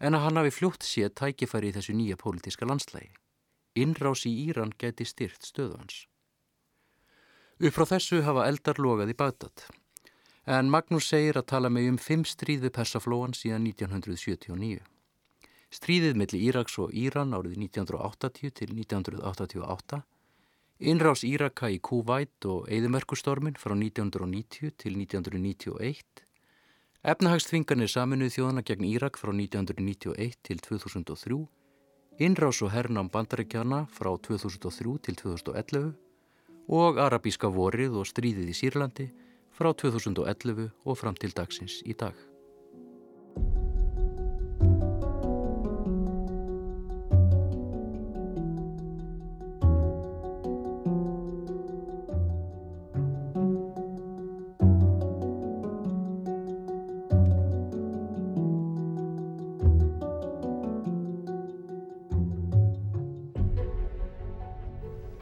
en 0.00 0.16
að 0.16 0.26
hann 0.26 0.40
hafi 0.40 0.52
fljótt 0.54 0.84
séð 0.84 1.14
tækifæri 1.20 1.70
í 1.70 1.76
þessu 1.76 1.94
nýja 1.96 2.18
pólitíska 2.20 2.68
landslægi. 2.68 3.12
Innrás 3.76 4.24
í 4.28 4.32
Íran 4.48 4.72
geti 4.80 5.04
styrt 5.04 5.44
stöðu 5.44 5.76
hans. 5.80 6.06
Upp 7.56 7.72
frá 7.72 7.86
þessu 7.88 8.22
hafa 8.24 8.46
eldar 8.50 8.80
logað 8.80 9.12
í 9.12 9.16
Bagdad, 9.16 9.64
en 10.44 10.68
Magnús 10.72 11.08
segir 11.08 11.38
að 11.40 11.48
tala 11.52 11.70
með 11.72 11.88
um 11.92 11.98
fimm 12.00 12.24
stríð 12.28 12.66
við 12.66 12.74
Persaflóan 12.76 13.36
síðan 13.36 13.64
1979. 13.70 14.82
Stríðið 15.72 16.18
millir 16.20 16.44
Íraks 16.50 16.76
og 16.78 16.92
Íran 16.94 17.34
árið 17.36 17.56
1980 17.64 18.52
til 18.60 18.68
1988, 18.76 20.02
innrás 20.92 21.24
Íraka 21.26 21.72
í 21.72 21.80
Kuwait 21.80 22.46
og 22.46 22.68
Eidumörkustormin 22.68 23.56
frá 23.58 23.74
1990 23.74 24.76
til 24.76 25.00
1991, 25.00 26.25
efnahagsþvinganir 27.06 27.86
saminuð 27.86 28.32
þjóðana 28.34 28.62
gegn 28.66 28.86
Írak 28.88 29.18
frá 29.20 29.30
1991 29.30 30.32
til 30.42 30.58
2003, 30.64 31.36
innrás 32.26 32.58
og 32.66 32.72
hernám 32.74 33.12
bandaríkjana 33.14 33.84
frá 33.94 34.10
2003 34.18 34.96
til 35.06 35.18
2011 35.20 35.92
og 36.66 36.98
arabíska 36.98 37.46
vorið 37.46 38.00
og 38.00 38.10
stríðið 38.10 38.50
í 38.50 38.58
Sýrlandi 38.58 39.06
frá 39.54 39.70
2011 39.70 40.72
og 40.82 40.98
fram 40.98 41.14
til 41.14 41.30
dagsins 41.30 41.78
í 41.86 41.94
dag. 41.94 42.25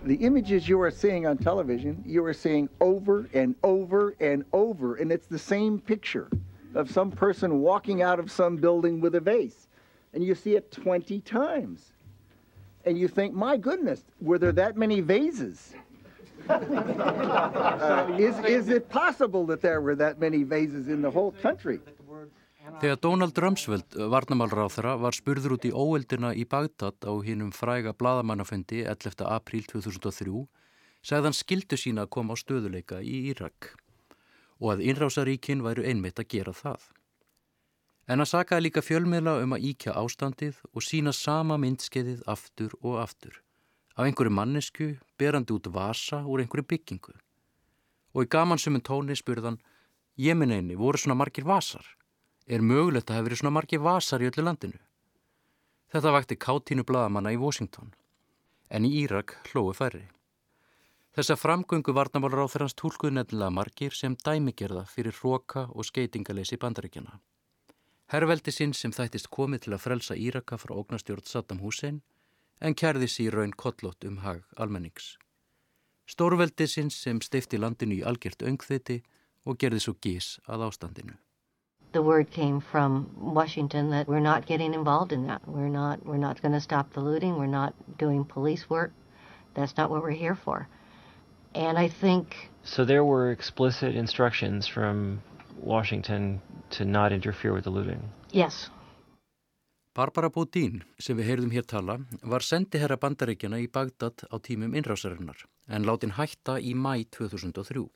The 0.04 0.16
images 0.16 0.68
you 0.68 0.80
are 0.80 0.90
seeing 0.90 1.26
on 1.26 1.38
television, 1.38 2.02
you 2.06 2.24
are 2.24 2.34
seeing 2.34 2.68
over 2.80 3.28
and 3.32 3.54
over 3.62 4.14
and 4.20 4.44
over, 4.52 4.96
and 4.96 5.10
it's 5.10 5.26
the 5.26 5.38
same 5.38 5.80
picture 5.80 6.28
of 6.74 6.90
some 6.90 7.10
person 7.10 7.60
walking 7.60 8.02
out 8.02 8.18
of 8.18 8.30
some 8.30 8.56
building 8.56 9.00
with 9.00 9.14
a 9.14 9.20
vase. 9.20 9.68
And 10.12 10.22
you 10.22 10.34
see 10.34 10.56
it 10.56 10.70
20 10.70 11.20
times. 11.20 11.92
And 12.84 12.98
you 12.98 13.08
think, 13.08 13.34
my 13.34 13.56
goodness, 13.56 14.04
were 14.20 14.38
there 14.38 14.52
that 14.52 14.76
many 14.76 15.00
vases 15.00 15.74
uh, 16.50 18.06
is, 18.18 18.38
is 18.40 18.68
it 18.68 18.90
possible 18.90 19.46
that 19.46 19.62
there 19.62 19.80
were 19.80 19.94
that 19.94 20.20
many 20.20 20.42
vases 20.42 20.88
in 20.88 21.00
the 21.00 21.10
whole 21.10 21.32
country? 21.32 21.80
Þegar 22.64 22.96
Donald 22.96 23.36
Rumsfeld, 23.36 23.94
varnamálráþara, 24.08 24.94
var 24.96 25.12
spurður 25.12 25.58
út 25.58 25.66
í 25.68 25.72
óeldina 25.76 26.30
í 26.32 26.46
Bagdad 26.48 26.96
á 27.04 27.12
hinnum 27.20 27.50
fræga 27.52 27.92
bladamannafundi 27.92 28.86
11. 28.88 29.20
apríl 29.28 29.66
2003, 29.68 30.46
segði 31.04 31.28
hann 31.28 31.36
skildu 31.36 31.76
sína 31.76 32.06
að 32.06 32.12
koma 32.16 32.32
á 32.32 32.40
stöðuleika 32.40 33.02
í 33.04 33.18
Írak 33.34 33.74
og 34.64 34.70
að 34.72 34.84
innrásaríkin 34.88 35.60
væru 35.60 35.84
einmitt 35.84 36.22
að 36.22 36.30
gera 36.32 36.54
það. 36.56 36.86
En 38.08 38.24
að 38.24 38.30
sakaði 38.32 38.64
líka 38.66 38.84
fjölmiðla 38.84 39.34
um 39.42 39.52
að 39.56 39.66
íkja 39.68 39.96
ástandið 40.00 40.62
og 40.72 40.86
sína 40.86 41.12
sama 41.12 41.58
myndskeiðið 41.60 42.22
aftur 42.32 42.72
og 42.80 42.96
aftur 43.02 43.42
af 43.94 44.06
einhverju 44.06 44.32
mannesku 44.32 44.86
berandi 45.20 45.52
út 45.52 45.68
vasa 45.68 46.22
úr 46.24 46.40
einhverju 46.42 46.64
byggingu. 46.72 47.12
Og 48.16 48.24
í 48.24 48.30
gamansumum 48.30 48.80
tóni 48.80 49.18
spurðan, 49.18 49.60
ég 50.16 50.32
minn 50.38 50.54
einni, 50.54 50.78
voru 50.80 50.98
svona 50.98 51.18
margir 51.18 51.44
vasar? 51.44 51.84
Er 52.46 52.60
mögulegt 52.60 53.08
að 53.08 53.16
hafa 53.16 53.26
verið 53.28 53.40
svona 53.40 53.54
margir 53.56 53.80
vasar 53.80 54.20
í 54.20 54.28
öllu 54.28 54.44
landinu? 54.44 54.80
Þetta 55.94 56.12
vakti 56.12 56.36
káttínu 56.36 56.84
bladamanna 56.84 57.32
í 57.32 57.38
Washington, 57.40 57.94
en 58.68 58.84
í 58.84 58.90
Írak 59.04 59.38
hlói 59.48 59.72
færri. 59.78 60.02
Þessa 61.14 61.38
framgöngu 61.38 61.94
varnamálur 61.94 62.44
á 62.44 62.50
þeirrans 62.50 62.74
tólkuð 62.76 63.14
nefnilega 63.14 63.54
margir 63.54 63.96
sem 63.96 64.16
dæmigerða 64.26 64.82
fyrir 64.90 65.14
hróka 65.14 65.68
og 65.70 65.86
skeitingaleysi 65.88 66.58
bandaríkjana. 66.60 67.20
Herrveldi 68.12 68.52
sinn 68.52 68.74
sem 68.76 68.92
þættist 68.92 69.30
komið 69.32 69.64
til 69.64 69.76
að 69.76 69.84
frelsa 69.86 70.16
Íraka 70.18 70.58
frá 70.60 70.74
ógnastjórn 70.76 71.24
Saddam 71.24 71.62
Hussein 71.64 72.02
en 72.60 72.76
kærði 72.76 73.08
sér 73.08 73.38
raun 73.38 73.54
kollott 73.56 74.04
um 74.04 74.20
hag 74.26 74.42
almennings. 74.60 75.14
Stórveldi 76.04 76.66
sinn 76.68 76.90
sem 76.92 77.22
steifti 77.24 77.56
landinu 77.62 78.02
í 78.02 78.04
algjört 78.04 78.44
öngþiti 78.44 79.00
og 79.48 79.56
gerði 79.56 79.80
svo 79.86 79.96
gís 79.96 80.34
að 80.44 80.66
ástandinu. 80.68 81.16
The 81.94 82.02
word 82.02 82.30
came 82.30 82.60
from 82.60 83.08
Washington 83.16 83.90
that 83.90 84.06
we're 84.06 84.26
not 84.32 84.44
getting 84.46 84.74
involved 84.74 85.12
in 85.12 85.26
that. 85.28 85.40
We're 85.46 85.74
not 85.80 86.04
we're 86.04 86.24
not 86.28 86.42
going 86.42 86.52
to 86.52 86.60
stop 86.60 86.92
the 86.92 87.00
looting. 87.00 87.38
We're 87.38 87.56
not 87.60 87.72
doing 87.96 88.24
police 88.24 88.68
work. 88.68 88.92
That's 89.54 89.76
not 89.78 89.88
what 89.90 90.02
we're 90.02 90.20
here 90.26 90.34
for. 90.44 90.68
And 91.54 91.78
I 91.78 91.88
think 91.88 92.50
so 92.64 92.84
there 92.84 93.04
were 93.04 93.30
explicit 93.30 93.94
instructions 93.94 94.66
from 94.66 95.22
Washington 95.56 96.42
to 96.70 96.84
not 96.84 97.12
interfere 97.12 97.52
with 97.54 97.64
the 97.64 97.70
looting. 97.70 98.02
Yes. 98.32 98.70
Barbara 99.94 100.28
Bodín, 100.28 100.82
sem 100.98 101.16
við 101.16 101.28
heyrðum 101.30 101.52
hér 101.54 101.66
tala, 101.70 102.00
var 102.26 102.42
sendiherra 102.42 102.96
bandaríkjana 102.98 103.60
í 103.62 103.68
Bagdad 103.70 104.26
á 104.26 104.36
tímum 104.42 104.74
innrásarinnar 104.74 105.46
en 105.70 105.86
látin 105.86 106.16
hætta 106.18 106.58
í 106.58 106.74
mæ 106.74 107.06
2003. 107.14 107.86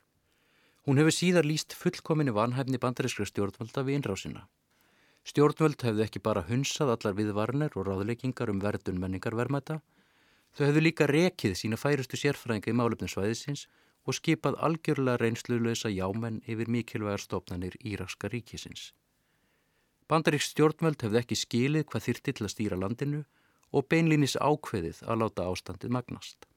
Hún 0.88 0.96
hefur 0.96 1.12
síðar 1.12 1.44
líst 1.44 1.74
fullkominni 1.76 2.32
vanhæfni 2.32 2.78
bandarískra 2.80 3.26
stjórnvalda 3.28 3.82
við 3.84 3.98
innrásina. 3.98 4.46
Stjórnvöld 5.28 5.82
hefðu 5.84 6.00
ekki 6.00 6.20
bara 6.24 6.46
hunsað 6.48 6.92
allar 6.94 7.16
viðvarnir 7.18 7.74
og 7.76 7.84
ráðleikingar 7.84 8.48
um 8.48 8.62
verdun 8.62 8.96
menningarvermæta, 9.02 9.82
þau 10.56 10.62
hefðu 10.64 10.82
líka 10.86 11.08
rekið 11.10 11.58
sína 11.60 11.76
færustu 11.76 12.16
sérfræðinga 12.16 12.72
í 12.72 12.76
málefninsvæðisins 12.80 13.66
og 14.08 14.16
skipað 14.16 14.56
algjörlega 14.64 15.20
reynslulösa 15.20 15.92
jámenn 15.92 16.38
yfir 16.48 16.72
mikilvægar 16.72 17.20
stofnanir 17.20 17.76
Írakska 17.84 18.32
ríkisins. 18.32 18.94
Bandaríks 20.08 20.48
stjórnvöld 20.54 21.04
hefðu 21.04 21.20
ekki 21.20 21.36
skilið 21.36 21.84
hvað 21.90 22.06
þyrti 22.06 22.36
til 22.38 22.48
að 22.48 22.54
stýra 22.54 22.80
landinu 22.80 23.20
og 23.76 23.90
beinlýnis 23.92 24.38
ákveðið 24.40 25.04
að 25.04 25.20
láta 25.20 25.50
ástandið 25.52 25.92
magnast. 25.98 26.48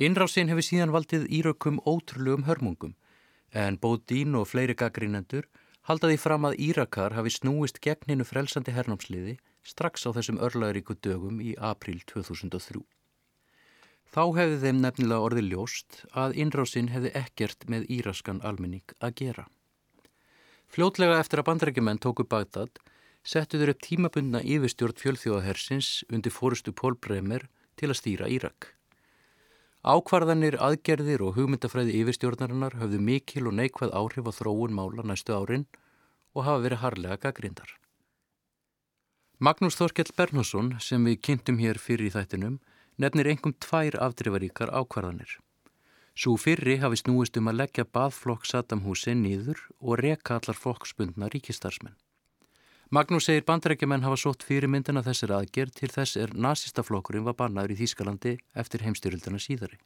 Innrásin 0.00 0.48
hefur 0.48 0.64
síðan 0.64 0.96
valdið 0.96 1.28
Írökkum 1.28 1.84
ótrúlegum 1.84 2.48
hörmungum 2.48 2.96
en 3.52 3.78
Bóðín 3.78 4.36
og 4.38 4.48
fleiri 4.50 4.76
gaggrínendur 4.78 5.48
haldaði 5.88 6.18
fram 6.20 6.46
að 6.46 6.58
Írakar 6.68 7.16
hafi 7.16 7.32
snúist 7.34 7.80
gegn 7.82 8.12
hinnu 8.12 8.26
frelsandi 8.28 8.74
hernámsliði 8.76 9.36
strax 9.66 10.06
á 10.06 10.14
þessum 10.16 10.40
örlaðuríku 10.42 10.96
dögum 11.02 11.40
í 11.42 11.54
april 11.58 12.00
2003. 12.06 12.82
Þá 14.10 14.22
hefði 14.36 14.58
þeim 14.64 14.80
nefnilega 14.82 15.26
orði 15.26 15.42
ljóst 15.46 16.00
að 16.18 16.36
innrásinn 16.42 16.90
hefði 16.90 17.12
ekkert 17.20 17.66
með 17.70 17.86
íraskan 17.94 18.40
almenning 18.42 18.96
að 18.98 19.14
gera. 19.22 19.44
Fljótlega 20.70 21.18
eftir 21.18 21.42
að 21.42 21.48
bandrækjumenn 21.50 22.02
tóku 22.02 22.26
Bagdad 22.26 22.82
settu 23.22 23.58
þeir 23.60 23.74
upp 23.74 23.84
tímabundna 23.86 24.42
yfirstjórn 24.42 24.98
fjölþjóðahersins 24.98 26.04
undir 26.10 26.34
fórustu 26.34 26.74
Pól 26.74 26.96
Bremer 26.98 27.46
til 27.78 27.90
að 27.90 28.00
stýra 28.00 28.30
Írak. 28.30 28.74
Ákvarðanir, 29.80 30.58
aðgerðir 30.60 31.22
og 31.24 31.38
hugmyndafræði 31.38 31.94
yfirstjórnarinnar 32.02 32.74
höfðu 32.76 32.98
mikil 33.00 33.46
og 33.48 33.54
neikvæð 33.56 33.94
áhrif 33.96 34.26
á 34.28 34.32
þróun 34.36 34.74
mála 34.76 35.06
næstu 35.08 35.32
árin 35.32 35.64
og 36.36 36.44
hafa 36.44 36.64
verið 36.66 36.82
harlega 36.82 37.16
gaggrindar. 37.22 37.70
Magnús 39.40 39.78
Þorkell 39.80 40.12
Bernhásson, 40.12 40.74
sem 40.84 41.00
við 41.08 41.22
kynntum 41.24 41.56
hér 41.64 41.80
fyrir 41.80 42.10
í 42.10 42.12
þættinum, 42.12 42.58
nefnir 43.00 43.30
engum 43.32 43.56
tvær 43.56 43.96
afdrifaríkar 44.04 44.68
ákvarðanir. 44.68 45.38
Svo 46.12 46.36
fyrri 46.36 46.76
hafi 46.82 47.00
snúist 47.00 47.40
um 47.40 47.48
að 47.48 47.62
leggja 47.62 47.88
baðflokk 47.88 48.44
Saddam 48.44 48.84
Hussein 48.84 49.24
nýður 49.24 49.64
og 49.80 50.02
reka 50.04 50.36
allar 50.36 50.60
flokksbundna 50.60 51.32
ríkistarsmenn. 51.32 51.96
Magnús 52.90 53.28
segir 53.28 53.44
bandrækjumenn 53.46 54.02
hafa 54.02 54.16
sótt 54.18 54.42
fyrirmyndina 54.42 55.04
þessir 55.06 55.30
aðgerð 55.36 55.76
til 55.78 55.88
þess 55.94 56.16
er 56.18 56.32
nazistaflokkurinn 56.34 57.22
var 57.28 57.36
bannaður 57.38 57.76
í 57.76 57.78
Þýskalandi 57.78 58.32
eftir 58.62 58.82
heimstyrildana 58.82 59.38
síðari. 59.38 59.78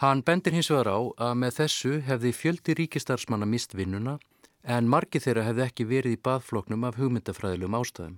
Hann 0.00 0.22
bendir 0.24 0.56
hins 0.56 0.70
vegar 0.72 0.88
á 0.88 1.00
að 1.26 1.34
með 1.42 1.58
þessu 1.58 1.92
hefði 2.06 2.32
fjöldi 2.38 2.78
ríkistarsmanna 2.78 3.44
mist 3.52 3.76
vinnuna 3.76 4.16
en 4.64 4.88
margi 4.88 5.20
þeirra 5.20 5.44
hefði 5.50 5.66
ekki 5.66 5.88
verið 5.92 6.16
í 6.16 6.22
baðfloknum 6.30 6.88
af 6.88 6.96
hugmyndafræðilum 7.02 7.76
ástæðum, 7.76 8.16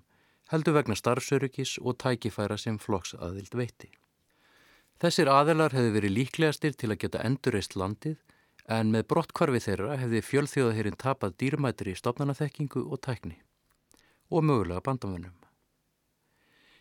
heldur 0.54 0.78
vegna 0.78 0.94
starfsöryggis 1.02 1.80
og 1.82 1.98
tækifæra 1.98 2.54
sem 2.54 2.78
flokksaðild 2.78 3.58
veiti. 3.58 3.90
Þessir 5.02 5.26
aðelar 5.26 5.74
hefði 5.74 5.96
verið 5.98 6.16
líklegastir 6.20 6.78
til 6.78 6.92
að 6.92 7.00
geta 7.02 7.26
endurreist 7.26 7.74
landið 7.74 8.20
en 8.70 8.92
með 8.94 9.06
brottkvarfi 9.10 9.60
þeirra 9.66 9.98
hefði 9.98 10.22
fjölþjóðaheyrin 10.28 10.98
tapað 11.00 11.36
dýrmætri 11.42 11.96
stopnanaþekkingu 11.98 12.84
og 12.86 13.02
tækni 13.02 13.40
og 14.30 14.44
mögulega 14.46 14.82
bandamönnum. 14.86 15.34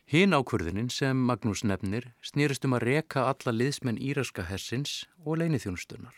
Hinn 0.09 0.33
ákvörðinin 0.33 0.89
sem 0.93 1.17
Magnús 1.17 1.63
nefnir 1.65 2.11
snýrist 2.25 2.65
um 2.65 2.75
að 2.77 2.85
reka 2.87 3.27
alla 3.29 3.53
liðsmenn 3.53 4.01
íraska 4.01 4.45
hessins 4.49 5.03
og 5.25 5.41
leinithjónustunnar. 5.41 6.15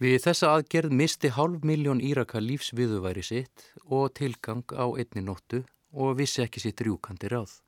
Við 0.00 0.18
þessa 0.24 0.54
aðgerð 0.56 0.96
misti 0.96 1.30
hálf 1.36 1.64
miljón 1.64 2.00
íraka 2.00 2.40
lífsviðuværi 2.40 3.24
sitt 3.24 3.66
og 3.84 4.14
tilgang 4.16 4.64
á 4.72 4.88
einni 4.96 5.24
nóttu 5.24 5.62
og 5.92 6.16
vissi 6.20 6.44
ekki 6.44 6.60
sitt 6.60 6.80
rjúkandi 6.80 7.28
ráð. 7.28 7.60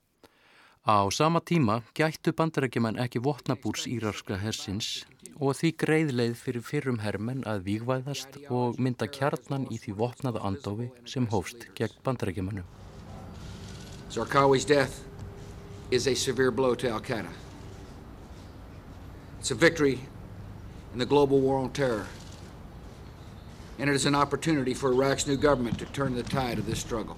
Á 0.88 1.04
sama 1.12 1.40
tíma 1.40 1.82
gættu 1.94 2.32
bandarækjumann 2.32 3.00
ekki 3.04 3.20
vopnabúrs 3.20 3.84
írarska 3.86 4.40
hersins 4.40 5.04
og 5.40 5.56
því 5.58 5.70
greiðleið 5.82 6.34
fyrir 6.40 6.64
fyrrum 6.66 7.00
hermenn 7.02 7.44
að 7.48 7.64
vígvæðast 7.68 8.38
og 8.50 8.78
mynda 8.82 9.08
kjarnan 9.08 9.68
í 9.72 9.78
því 9.82 9.94
vopnaða 10.00 10.42
andofi 10.48 10.90
sem 11.08 11.26
hófst 11.32 11.68
gegn 11.78 11.96
bandarækjumannum. 12.04 12.66
Zarqawi's 14.12 14.66
death 14.68 15.00
is 15.90 16.06
a 16.06 16.14
severe 16.14 16.50
blow 16.50 16.74
to 16.74 16.88
Al-Qaeda. 16.88 17.32
It's 19.40 19.50
a 19.50 19.54
victory 19.54 19.98
in 20.92 20.98
the 20.98 21.06
global 21.06 21.40
war 21.40 21.58
on 21.58 21.70
terror. 21.70 22.06
And 23.78 23.90
it 23.90 23.96
is 23.96 24.06
an 24.06 24.14
opportunity 24.14 24.74
for 24.74 24.92
Iraq's 24.92 25.26
new 25.26 25.36
government 25.36 25.78
to 25.78 25.86
turn 25.86 26.14
the 26.14 26.22
tide 26.22 26.58
of 26.58 26.66
this 26.66 26.78
struggle. 26.78 27.16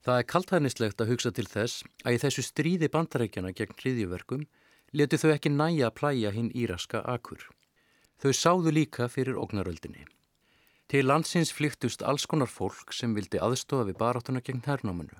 Það 0.00 0.16
er 0.16 0.26
kaltæðnislegt 0.32 1.02
að 1.02 1.10
hugsa 1.12 1.30
til 1.36 1.44
þess 1.44 1.82
að 2.08 2.14
í 2.16 2.20
þessu 2.22 2.42
stríði 2.46 2.88
bandarækjana 2.88 3.50
gegn 3.52 3.76
hriðjuverkum 3.82 4.46
letu 4.92 5.18
þau 5.20 5.32
ekki 5.34 5.52
næja 5.54 5.88
að 5.88 5.96
plæja 6.00 6.30
hinn 6.34 6.50
íraska 6.54 7.02
akur. 7.06 7.44
Þau 8.20 8.32
sáðu 8.36 8.72
líka 8.74 9.08
fyrir 9.08 9.38
ógnaröldinni. 9.40 10.04
Til 10.90 11.06
landsins 11.06 11.52
flyktust 11.54 12.02
alls 12.02 12.26
konar 12.26 12.50
fólk 12.50 12.92
sem 12.92 13.14
vildi 13.14 13.38
aðstofa 13.38 13.86
við 13.88 14.00
baráttuna 14.00 14.42
gegn 14.42 14.64
hernámanu. 14.66 15.14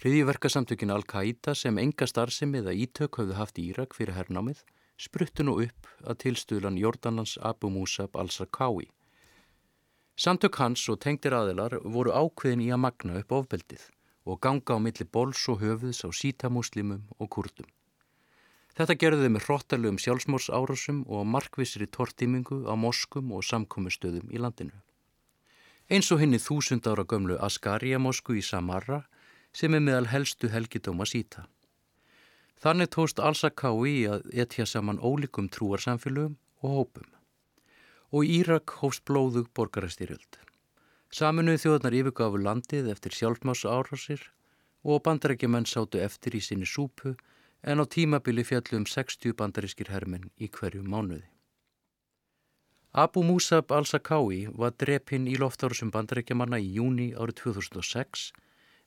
Hriðjuverkasamtökin 0.00 0.92
Al-Qaida 0.92 1.54
sem 1.56 1.78
enga 1.80 2.06
starfsemi 2.08 2.60
eða 2.60 2.76
ítök 2.76 3.18
hafðu 3.20 3.36
haft 3.36 3.58
í 3.60 3.66
Írak 3.72 3.96
fyrir 3.96 4.16
hernámið 4.16 4.62
spruttu 5.00 5.44
nú 5.44 5.56
upp 5.64 5.88
að 6.04 6.20
tilstuðlan 6.24 6.78
Jordanans 6.80 7.38
Abu 7.40 7.72
Musab 7.72 8.16
al-Sarkawi. 8.20 8.90
Samtök 10.20 10.60
hans 10.60 10.84
og 10.92 11.00
tengdir 11.00 11.32
aðilar 11.32 11.78
voru 11.80 12.12
ákveðin 12.12 12.66
í 12.66 12.70
að 12.72 12.82
magna 12.84 13.20
upp 13.20 13.32
ofbeldið 13.40 13.88
og 14.28 14.40
ganga 14.44 14.76
á 14.76 14.78
milli 14.84 15.08
bóls 15.08 15.48
og 15.48 15.62
höfuðs 15.64 16.04
á 16.04 16.08
sítamuslimum 16.12 17.06
og 17.16 17.30
kurdum. 17.32 17.68
Þetta 18.78 18.96
gerði 19.02 19.26
þau 19.26 19.32
með 19.34 19.46
hróttalögum 19.46 19.98
sjálfsmórsárásum 19.98 21.00
og 21.08 21.26
markvissri 21.26 21.88
tortímingu 21.90 22.62
á 22.70 22.74
moskum 22.78 23.32
og 23.34 23.42
samkomistöðum 23.44 24.30
í 24.30 24.38
landinu. 24.38 24.76
Eins 25.90 26.10
og 26.14 26.20
henni 26.22 26.38
þúsund 26.38 26.86
ára 26.86 27.02
gömlu 27.02 27.38
Askarja 27.42 27.98
mosku 27.98 28.36
í 28.38 28.44
Samarra 28.46 29.02
sem 29.52 29.74
er 29.74 29.82
meðal 29.82 30.06
helstu 30.12 30.50
helgidóma 30.52 31.06
síta. 31.08 31.48
Þannig 32.62 32.92
tóst 32.94 33.18
Al-Sakái 33.18 34.04
að 34.12 34.28
etja 34.44 34.66
saman 34.68 35.00
ólíkum 35.00 35.48
trúarsamfélögum 35.50 36.36
og 36.62 36.76
hópum. 36.76 37.08
Og 38.12 38.26
Írak 38.26 38.76
hófst 38.82 39.02
blóðug 39.08 39.48
borgarastýrjöld. 39.56 40.38
Saminuð 41.10 41.62
þjóðnar 41.64 41.96
yfirgafu 41.98 42.38
landið 42.38 42.90
eftir 42.92 43.16
sjálfmás 43.16 43.64
árásir 43.66 44.22
og 44.84 45.02
bandarækjumenn 45.06 45.66
sátu 45.66 45.98
eftir 45.98 46.36
í 46.38 46.42
sinni 46.44 46.68
súpu 46.68 47.16
en 47.62 47.80
á 47.82 47.84
tímabili 47.84 48.44
fjallu 48.44 48.80
um 48.80 48.86
60 48.86 49.36
bandarískir 49.36 49.90
hermenn 49.92 50.30
í 50.40 50.48
hverju 50.48 50.82
mánuði. 50.82 51.26
Abu 52.92 53.22
Musab 53.22 53.70
al-Sakái 53.70 54.48
var 54.50 54.72
drepinn 54.74 55.28
í 55.30 55.36
loftárusum 55.38 55.92
bandarækjumanna 55.94 56.58
í 56.58 56.72
júni 56.74 57.12
árið 57.14 57.36
2006 57.44 58.32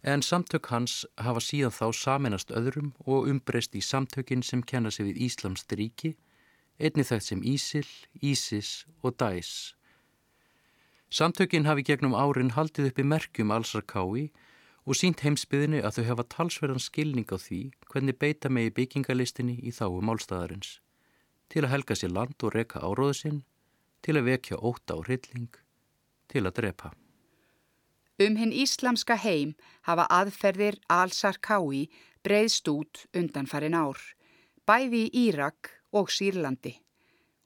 en 0.03 0.21
samtök 0.21 0.67
hans 0.67 1.05
hafa 1.15 1.39
síðan 1.39 1.71
þá 1.71 1.85
saminast 1.95 2.51
öðrum 2.51 2.91
og 3.07 3.29
umbreyst 3.31 3.77
í 3.79 3.81
samtökin 3.81 4.43
sem 4.43 4.63
kenna 4.63 4.91
sig 4.91 5.07
við 5.07 5.21
Íslamst 5.27 5.71
ríki, 5.71 6.17
einni 6.79 7.05
þægt 7.07 7.29
sem 7.29 7.43
Ísil, 7.47 7.87
Ísis 8.19 8.83
og 9.01 9.15
Dæs. 9.15 9.75
Samtökin 11.07 11.63
hafi 11.69 11.85
gegnum 11.87 12.17
árin 12.17 12.51
haldið 12.57 12.89
uppi 12.91 13.07
merkjum 13.07 13.55
allsar 13.55 13.85
kái 13.87 14.33
og 14.83 14.97
sínt 14.99 15.23
heimsbyðinni 15.23 15.79
að 15.83 15.97
þau 15.97 16.05
hefa 16.09 16.25
talsverðan 16.35 16.83
skilning 16.83 17.29
á 17.31 17.37
því 17.39 17.61
hvernig 17.91 18.19
beita 18.19 18.51
megi 18.51 18.73
byggingalistinni 18.79 19.55
í 19.63 19.71
þáu 19.71 20.01
málstæðarins, 20.03 20.79
til 21.47 21.63
að 21.63 21.73
helga 21.75 21.95
sér 21.95 22.11
land 22.15 22.43
og 22.43 22.55
reka 22.55 22.83
áróðu 22.83 23.15
sinn, 23.19 23.39
til 24.03 24.17
að 24.19 24.27
vekja 24.31 24.59
óta 24.59 24.97
og 24.99 25.07
hrylling, 25.07 25.53
til 26.27 26.43
að 26.43 26.57
drepa. 26.59 26.91
Um 28.21 28.35
hinn 28.37 28.51
íslamska 28.53 29.15
heim 29.17 29.55
hafa 29.87 30.05
aðferðir 30.11 30.77
al-Sarkawi 30.91 31.87
breyðst 32.23 32.67
út 32.69 33.05
undanfarin 33.15 33.75
ár, 33.75 33.97
bæði 34.67 35.07
í 35.07 35.27
Írak 35.27 35.71
og 35.95 36.11
Sýrlandi 36.11 36.77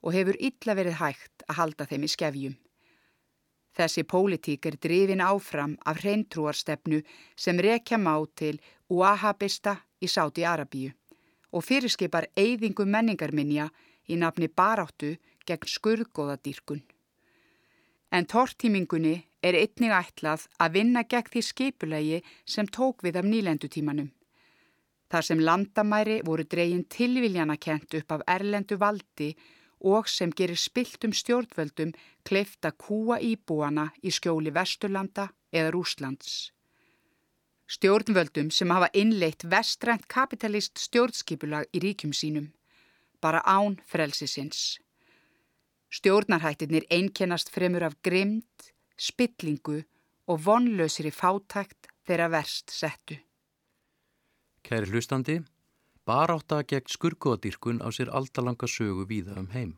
og 0.02 0.14
hefur 0.14 0.36
illa 0.38 0.74
verið 0.78 0.98
hægt 1.00 1.46
að 1.48 1.58
halda 1.58 1.86
þeim 1.90 2.04
í 2.06 2.10
skefjum. 2.12 2.58
Þessi 3.76 4.04
pólitík 4.08 4.66
er 4.66 4.76
drifin 4.82 5.22
áfram 5.22 5.76
af 5.86 6.00
hreintrúarstefnu 6.02 7.02
sem 7.36 7.60
rekja 7.60 7.98
má 7.98 8.14
til 8.34 8.58
Uahabista 8.88 9.76
í 10.02 10.08
Sáti 10.08 10.44
Arabíu 10.46 10.92
og 11.52 11.64
fyrirskipar 11.64 12.28
eyðingu 12.36 12.84
menningarminja 12.84 13.68
í 14.08 14.16
nafni 14.20 14.48
baráttu 14.48 15.14
gegn 15.48 15.70
skurðgóðadýrkun. 15.74 16.82
En 18.12 18.26
tortímingunni 18.26 19.14
er 19.42 19.56
einnig 19.56 19.92
ætlað 19.92 20.46
að 20.60 20.74
vinna 20.76 21.04
gegn 21.04 21.32
því 21.32 21.42
skipulegi 21.44 22.22
sem 22.44 22.66
tók 22.66 23.04
við 23.04 23.20
af 23.20 23.28
nýlendutímanum. 23.28 24.10
Þar 25.08 25.24
sem 25.24 25.40
landamæri 25.40 26.18
voru 26.24 26.44
dreyin 26.44 26.84
tilviljana 26.84 27.56
kent 27.56 27.94
upp 27.96 28.12
af 28.12 28.24
erlendu 28.28 28.76
valdi 28.76 29.30
og 29.32 29.57
sem 30.06 30.30
gerir 30.30 30.56
spiltum 30.56 31.12
stjórnvöldum 31.12 31.92
kleifta 32.24 32.72
kúa 32.72 33.18
íbúana 33.20 33.90
í 34.02 34.10
skjóli 34.10 34.50
Vesturlanda 34.50 35.28
eða 35.52 35.70
Rúslands. 35.72 36.52
Stjórnvöldum 37.68 38.50
sem 38.50 38.70
hafa 38.70 38.88
innleitt 38.94 39.44
vestrænt 39.44 40.08
kapitalist 40.08 40.78
stjórnskipulag 40.78 41.68
í 41.72 41.78
ríkjum 41.84 42.12
sínum, 42.12 42.52
bara 43.20 43.42
án 43.44 43.76
frelsisins. 43.84 44.78
Stjórnarhættirnir 45.90 46.86
einkennast 46.90 47.50
fremur 47.52 47.84
af 47.84 47.94
grimd, 48.02 48.72
spillingu 48.96 49.82
og 50.28 50.40
vonlausri 50.44 51.10
fátækt 51.12 51.88
þeirra 52.08 52.28
verst 52.32 52.72
settu. 52.72 53.18
Kæri 54.64 54.88
hlustandi, 54.90 55.38
barátta 56.08 56.62
gegn 56.64 56.88
skurgoðadýrkun 56.88 57.82
á 57.84 57.88
sér 57.92 58.08
aldalanga 58.08 58.66
sögu 58.66 59.04
víða 59.10 59.36
um 59.36 59.50
heim. 59.52 59.74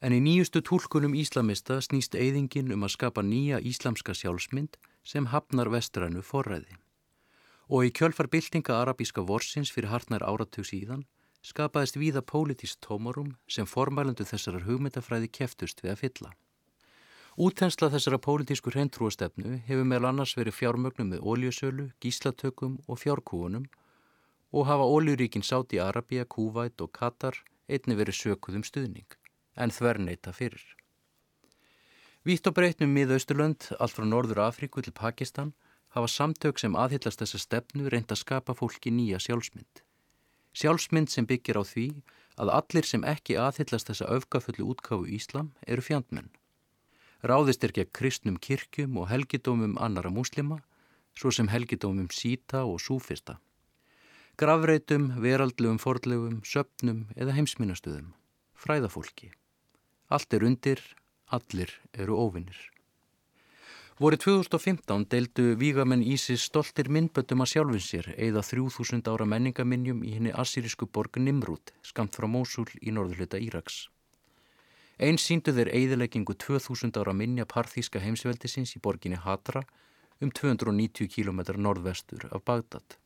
En 0.00 0.14
í 0.16 0.20
nýjustu 0.22 0.62
tólkunum 0.64 1.16
íslamista 1.18 1.80
snýst 1.84 2.14
eyðingin 2.14 2.70
um 2.72 2.86
að 2.86 2.94
skapa 2.94 3.24
nýja 3.26 3.58
íslamska 3.60 4.14
sjálfsmynd 4.14 4.78
sem 5.04 5.26
hafnar 5.32 5.68
vestrænu 5.74 6.22
forræði. 6.22 6.78
Og 7.68 7.88
í 7.88 7.90
kjölfar 7.94 8.30
byltinga 8.30 8.78
arabíska 8.82 9.26
vorsins 9.26 9.72
fyrir 9.74 9.90
hartnær 9.90 10.24
áratug 10.24 10.68
síðan 10.70 11.04
skapaðist 11.42 11.96
víða 11.96 12.22
pólitist 12.22 12.80
tómarum 12.84 13.34
sem 13.48 13.66
formælandu 13.66 14.26
þessarar 14.28 14.66
hugmyndafræði 14.68 15.28
keftust 15.32 15.82
við 15.82 15.94
að 15.94 16.00
fylla. 16.04 16.32
Útensla 17.40 17.88
þessara 17.92 18.18
pólitísku 18.20 18.72
hreintrúastefnu 18.74 19.60
hefur 19.66 19.86
meðal 19.88 20.10
annars 20.10 20.34
verið 20.36 20.58
fjármögnum 20.58 21.14
með 21.14 21.22
óljusölu, 21.24 21.86
gíslatökum 22.02 22.80
og 22.86 23.00
fjárkúunum 23.00 23.68
og 24.52 24.66
hafa 24.66 24.86
óljuríkin 24.86 25.46
sátt 25.46 25.72
í 25.74 25.80
Arabia, 25.82 26.24
Kúvæt 26.24 26.80
og 26.82 26.92
Katar 26.92 27.38
einni 27.70 27.96
verið 27.98 28.18
sökuðum 28.18 28.64
stuðning, 28.66 29.08
en 29.56 29.72
þverneita 29.74 30.34
fyrir. 30.34 30.62
Vítt 32.26 32.46
og 32.50 32.56
breytnum 32.58 32.90
miðausturlönd, 32.92 33.70
allt 33.80 33.96
frá 33.96 34.04
Norður 34.04 34.42
Afríku 34.44 34.82
til 34.84 34.92
Pakistan, 34.92 35.54
hafa 35.94 36.10
samtök 36.10 36.58
sem 36.60 36.76
aðhyllast 36.76 37.22
þessa 37.22 37.40
stefnu 37.40 37.88
reynd 37.88 38.12
að 38.12 38.20
skapa 38.22 38.54
fólki 38.54 38.92
nýja 38.92 39.20
sjálfsmynd. 39.22 39.82
Sjálfsmynd 40.52 41.10
sem 41.10 41.26
byggir 41.26 41.58
á 41.58 41.64
því 41.64 41.86
að 42.40 42.52
allir 42.58 42.86
sem 42.86 43.06
ekki 43.06 43.38
aðhyllast 43.40 43.90
þessa 43.90 44.10
öfgafullu 44.16 44.68
útkáfu 44.74 45.08
Íslam 45.08 45.52
eru 45.66 45.84
fjandmenn. 45.86 46.30
Ráðist 47.22 47.64
er 47.64 47.74
gegn 47.76 47.92
kristnum 47.92 48.36
kirkjum 48.40 48.96
og 49.00 49.10
helgidómum 49.10 49.76
annara 49.80 50.10
múslima, 50.12 50.60
svo 51.16 51.32
sem 51.34 51.50
helgidómum 51.52 52.08
síta 52.12 52.64
og 52.64 52.80
súfista. 52.80 53.38
Gravreitum, 54.40 55.10
veraldlegum 55.20 55.76
fordlegum, 55.76 56.38
söpnum 56.48 57.02
eða 57.12 57.34
heimsminnastuðum. 57.36 58.14
Fræðafólki. 58.56 59.26
Allt 60.08 60.32
er 60.32 60.46
undir, 60.48 60.80
allir 61.28 61.74
eru 61.92 62.16
óvinnir. 62.16 62.56
Vorið 64.00 64.22
2015 64.24 65.04
deildu 65.12 65.44
vígamenn 65.60 66.00
Ísis 66.00 66.46
stoltir 66.48 66.88
myndböndum 66.88 67.44
að 67.44 67.50
sjálfin 67.52 67.84
sér 67.84 68.08
eða 68.16 68.40
3000 68.48 69.10
ára 69.12 69.26
menningaminjum 69.28 70.00
í 70.08 70.14
henni 70.16 70.32
assýrisku 70.32 70.88
borg 70.88 71.20
Nimrút, 71.20 71.74
skamt 71.84 72.16
frá 72.16 72.24
Mósul 72.24 72.64
í 72.80 72.96
norðurleita 72.96 73.36
Íraks. 73.36 73.90
Einn 74.96 75.20
síndu 75.20 75.52
þeir 75.52 75.74
eigðileggingu 75.76 76.38
2000 76.46 76.96
ára 76.96 77.12
minja 77.12 77.44
parþíska 77.44 78.00
heimsveldisins 78.00 78.72
í 78.72 78.80
borginni 78.80 79.20
Hatra 79.20 79.66
um 80.24 80.32
290 80.32 81.12
km 81.12 81.44
norðvestur 81.60 82.30
af 82.32 82.48
Bagdad. 82.48 82.99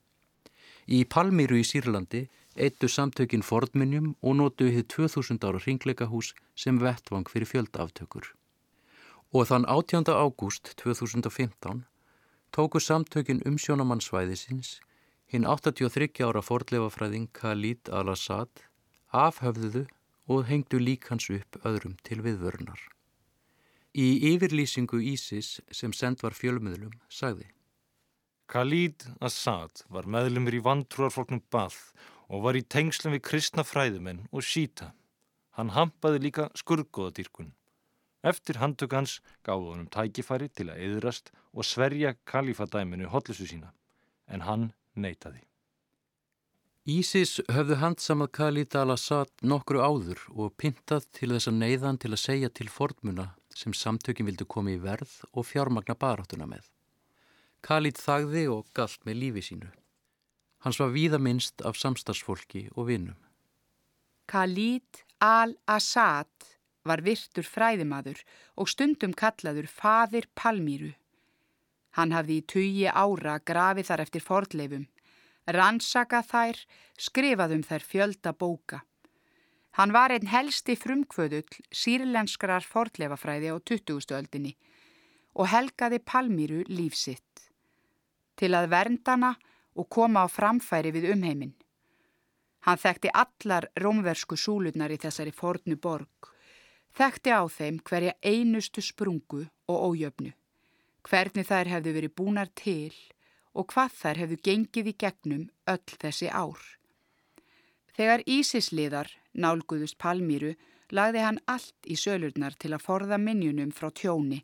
Í 0.84 1.04
Palmíru 1.08 1.56
í 1.56 1.64
Sýrlandi 1.64 2.26
eittu 2.60 2.90
samtökin 2.92 3.42
Fordminjum 3.42 4.14
og 4.20 4.36
nótuðu 4.36 4.74
þið 4.76 4.88
2000 4.92 5.46
ára 5.48 5.60
ringleikahús 5.64 6.34
sem 6.54 6.78
vettvang 6.78 7.24
fyrir 7.30 7.48
fjöldaaftökur. 7.48 8.34
Og 9.32 9.48
þann 9.48 9.64
18. 9.64 10.12
ágúst 10.12 10.74
2015 10.76 11.86
tóku 12.52 12.78
samtökin 12.78 13.40
umsjónamannsvæðisins 13.48 14.78
hinn 15.32 15.48
83 15.48 16.20
ára 16.22 16.44
fordleifafræðing 16.44 17.32
Khalid 17.32 17.88
al-Assad 17.88 18.68
afhöfðuðu 19.10 19.86
og 20.28 20.46
hengdu 20.48 20.78
lík 20.78 21.08
hans 21.08 21.30
upp 21.32 21.58
öðrum 21.64 21.96
til 22.04 22.20
viðvörnar. 22.22 22.78
Í 23.94 24.34
yfirlýsingu 24.34 25.00
Ísis 25.00 25.60
sem 25.72 25.92
send 25.96 26.22
var 26.22 26.36
fjölmiðlum 26.36 26.94
sagði 27.08 27.48
Khalid 28.50 29.06
Assad 29.24 29.84
var 29.88 30.04
meðlumir 30.04 30.58
í 30.58 30.64
vantrúarfloknum 30.64 31.40
Bath 31.50 31.94
og 32.28 32.44
var 32.44 32.58
í 32.58 32.64
tengslum 32.74 33.14
við 33.16 33.24
kristna 33.28 33.64
fræðumenn 33.64 34.26
og 34.32 34.44
síta. 34.44 34.92
Hann 35.56 35.72
hampaði 35.72 36.20
líka 36.26 36.50
skurðgóðadýrkun. 36.58 37.54
Eftir 38.24 38.60
handtök 38.60 38.94
hans 38.96 39.18
gáði 39.46 39.70
honum 39.70 39.88
tækifæri 39.92 40.48
til 40.48 40.70
að 40.72 40.84
eðrast 40.86 41.32
og 41.52 41.66
sverja 41.68 42.14
kalifadæminu 42.28 43.10
hotlusu 43.12 43.48
sína, 43.48 43.72
en 44.26 44.44
hann 44.48 44.70
neytaði. 44.96 45.44
Ísis 46.84 47.38
höfðu 47.48 47.78
handsamað 47.80 48.32
Khalid 48.36 48.76
al-Assad 48.76 49.30
nokkru 49.40 49.80
áður 49.80 50.20
og 50.36 50.52
pintað 50.60 51.06
til 51.16 51.30
þess 51.32 51.48
að 51.48 51.60
neyðan 51.62 52.00
til 52.00 52.12
að 52.12 52.24
segja 52.26 52.52
til 52.52 52.68
fordmuna 52.68 53.30
sem 53.56 53.72
samtökin 53.72 54.28
vildu 54.28 54.44
koma 54.44 54.74
í 54.74 54.80
verð 54.82 55.22
og 55.32 55.48
fjármagna 55.48 55.96
baráttuna 55.96 56.48
með. 56.50 56.73
Khalid 57.64 57.96
þagði 57.96 58.44
og 58.52 58.66
galt 58.76 59.00
með 59.08 59.20
lífi 59.22 59.42
sínu. 59.46 59.70
Hans 60.64 60.80
var 60.80 60.90
víða 60.92 61.20
minnst 61.20 61.62
af 61.64 61.78
samstagsfólki 61.80 62.66
og 62.76 62.90
vinnum. 62.90 63.16
Khalid 64.28 65.04
al-Assad 65.24 66.50
var 66.84 67.00
virtur 67.04 67.46
fræðimaður 67.48 68.20
og 68.60 68.68
stundum 68.68 69.14
kallaður 69.16 69.68
faðir 69.68 70.28
Palmíru. 70.36 70.92
Hann 71.96 72.12
hafði 72.12 72.40
í 72.40 72.44
tugi 72.52 72.88
ára 72.90 73.38
grafið 73.40 73.88
þar 73.88 74.04
eftir 74.04 74.24
fordleifum 74.24 74.84
rannsaka 75.44 76.22
þær, 76.24 76.58
skrifað 76.96 77.56
um 77.58 77.64
þær 77.64 77.84
fjölda 77.84 78.32
bóka. 78.32 78.82
Hann 79.76 79.92
var 79.92 80.12
einn 80.14 80.30
helsti 80.30 80.76
frumkvöðull 80.78 81.48
sírlenskrar 81.74 82.64
fordlefafræði 82.64 83.50
á 83.52 83.56
20. 83.58 84.14
öldinni 84.14 84.54
og 85.34 85.50
helgaði 85.50 85.98
Palmíru 85.98 86.62
lífsitt 86.70 87.50
til 88.36 88.52
að 88.54 88.70
verndana 88.72 89.34
og 89.74 89.88
koma 89.90 90.24
á 90.24 90.28
framfæri 90.30 90.92
við 90.94 91.10
umheiminn. 91.14 91.54
Hann 92.64 92.80
þekkti 92.80 93.10
allar 93.12 93.68
rómversku 93.76 94.38
súlunar 94.40 94.94
í 94.94 95.00
þessari 95.00 95.34
fornu 95.34 95.76
borg. 95.76 96.30
Þekkti 96.96 97.34
á 97.34 97.42
þeim 97.50 97.80
hverja 97.84 98.14
einustu 98.22 98.80
sprungu 98.80 99.42
og 99.68 99.82
ójöfnu. 99.90 100.32
Hvernig 101.04 101.48
þær 101.50 101.70
hefðu 101.74 101.92
verið 101.98 102.14
búnar 102.16 102.48
til 102.56 102.94
og 103.52 103.68
hvað 103.72 103.98
þær 104.00 104.20
hefðu 104.22 104.38
gengið 104.48 104.90
í 104.90 104.96
gegnum 105.04 105.44
öll 105.68 105.98
þessi 106.00 106.30
ár. 106.30 106.62
Þegar 107.94 108.24
Ísisliðar 108.26 109.10
nálguðust 109.34 109.98
Palmíru 110.00 110.54
lagði 110.94 111.22
hann 111.26 111.40
allt 111.50 111.86
í 111.90 111.96
sölurnar 111.98 112.56
til 112.58 112.72
að 112.74 112.84
forða 112.86 113.18
minnjunum 113.20 113.74
frá 113.76 113.90
tjóni 113.90 114.40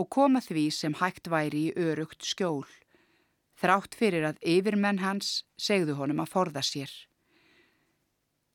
og 0.00 0.08
koma 0.10 0.42
því 0.42 0.66
sem 0.74 0.96
hægt 0.98 1.30
væri 1.30 1.68
í 1.68 1.74
örugt 1.78 2.26
skjól. 2.26 2.66
Þrátt 3.62 3.94
fyrir 3.94 4.24
að 4.26 4.40
yfirmenn 4.42 4.98
hans 4.98 5.44
segðu 5.54 5.94
honum 6.00 6.24
að 6.24 6.32
forða 6.32 6.62
sér. 6.66 6.90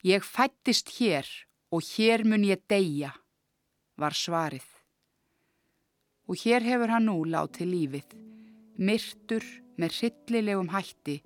Ég 0.04 0.26
fættist 0.28 0.92
hér 0.98 1.30
og 1.72 1.86
hér 1.94 2.26
mun 2.28 2.44
ég 2.44 2.60
deyja, 2.68 3.14
var 3.96 4.12
svarið. 4.12 4.68
Og 6.28 6.36
hér 6.44 6.66
hefur 6.68 6.92
hann 6.92 7.08
nú 7.08 7.22
látið 7.24 7.72
lífið, 7.72 8.18
myrtur 8.84 9.48
með 9.80 9.96
hryllilegum 10.02 10.74
hætti 10.76 11.22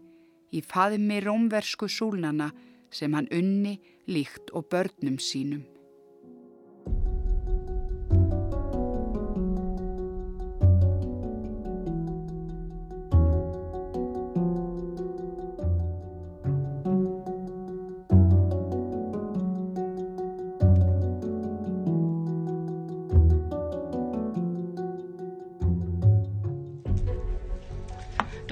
í 0.54 0.62
faðmi 0.62 1.18
rómversku 1.26 1.90
súlnana 1.90 2.52
sem 2.94 3.14
hann 3.18 3.32
unni 3.34 3.80
líkt 4.06 4.54
og 4.54 4.70
börnum 4.70 5.18
sínum. 5.18 5.66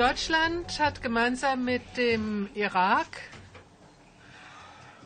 Deutschland 0.09 0.79
hat 0.79 1.03
gemeinsam 1.03 1.65
mit 1.65 1.83
dem 1.95 2.49
Irak 2.55 3.21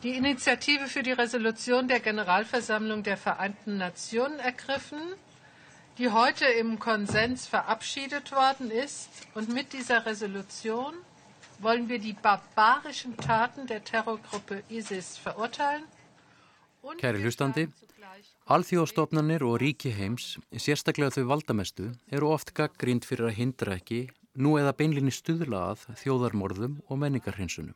die 0.02 0.16
Initiative 0.16 0.88
für 0.88 1.04
die 1.04 1.12
Resolution 1.12 1.90
der 1.90 2.00
Generalversammlung 2.00 3.04
der 3.04 3.18
Vereinten 3.18 3.78
Nationen 3.78 4.40
ergriffen, 4.40 5.02
die 5.98 6.10
heute 6.10 6.46
im 6.46 6.80
Konsens 6.80 7.48
verabschiedet 7.48 8.32
worden 8.32 8.72
ist. 8.72 9.10
Und 9.34 9.54
mit 9.54 9.74
dieser 9.74 10.06
Resolution 10.06 10.94
wollen 11.60 11.90
wir 11.90 12.00
die 12.00 12.14
barbarischen 12.14 13.18
Taten 13.18 13.68
der 13.68 13.84
Terrorgruppe 13.84 14.64
ISIS 14.70 15.18
verurteilen. 15.18 15.84
Kæri 16.98 17.28
hlustandi, 17.28 17.68
alþjóðstofnanir 18.48 19.44
og 19.44 19.60
ríki 19.60 19.92
heims, 20.00 20.38
sérstaklega 20.56 21.12
þau 21.20 21.28
valdamestu, 21.36 21.92
eru 22.08 22.32
oft 22.40 22.56
gaggrínd 22.56 23.04
fyrir 23.04 23.34
að 23.34 23.42
hindra 23.44 23.82
ekki 23.82 24.06
nú 24.36 24.56
eða 24.58 24.74
beinlinni 24.78 25.14
stuðla 25.14 25.64
að 25.74 25.88
þjóðarmorðum 26.02 26.80
og 26.90 27.00
menningarhinsunum. 27.02 27.76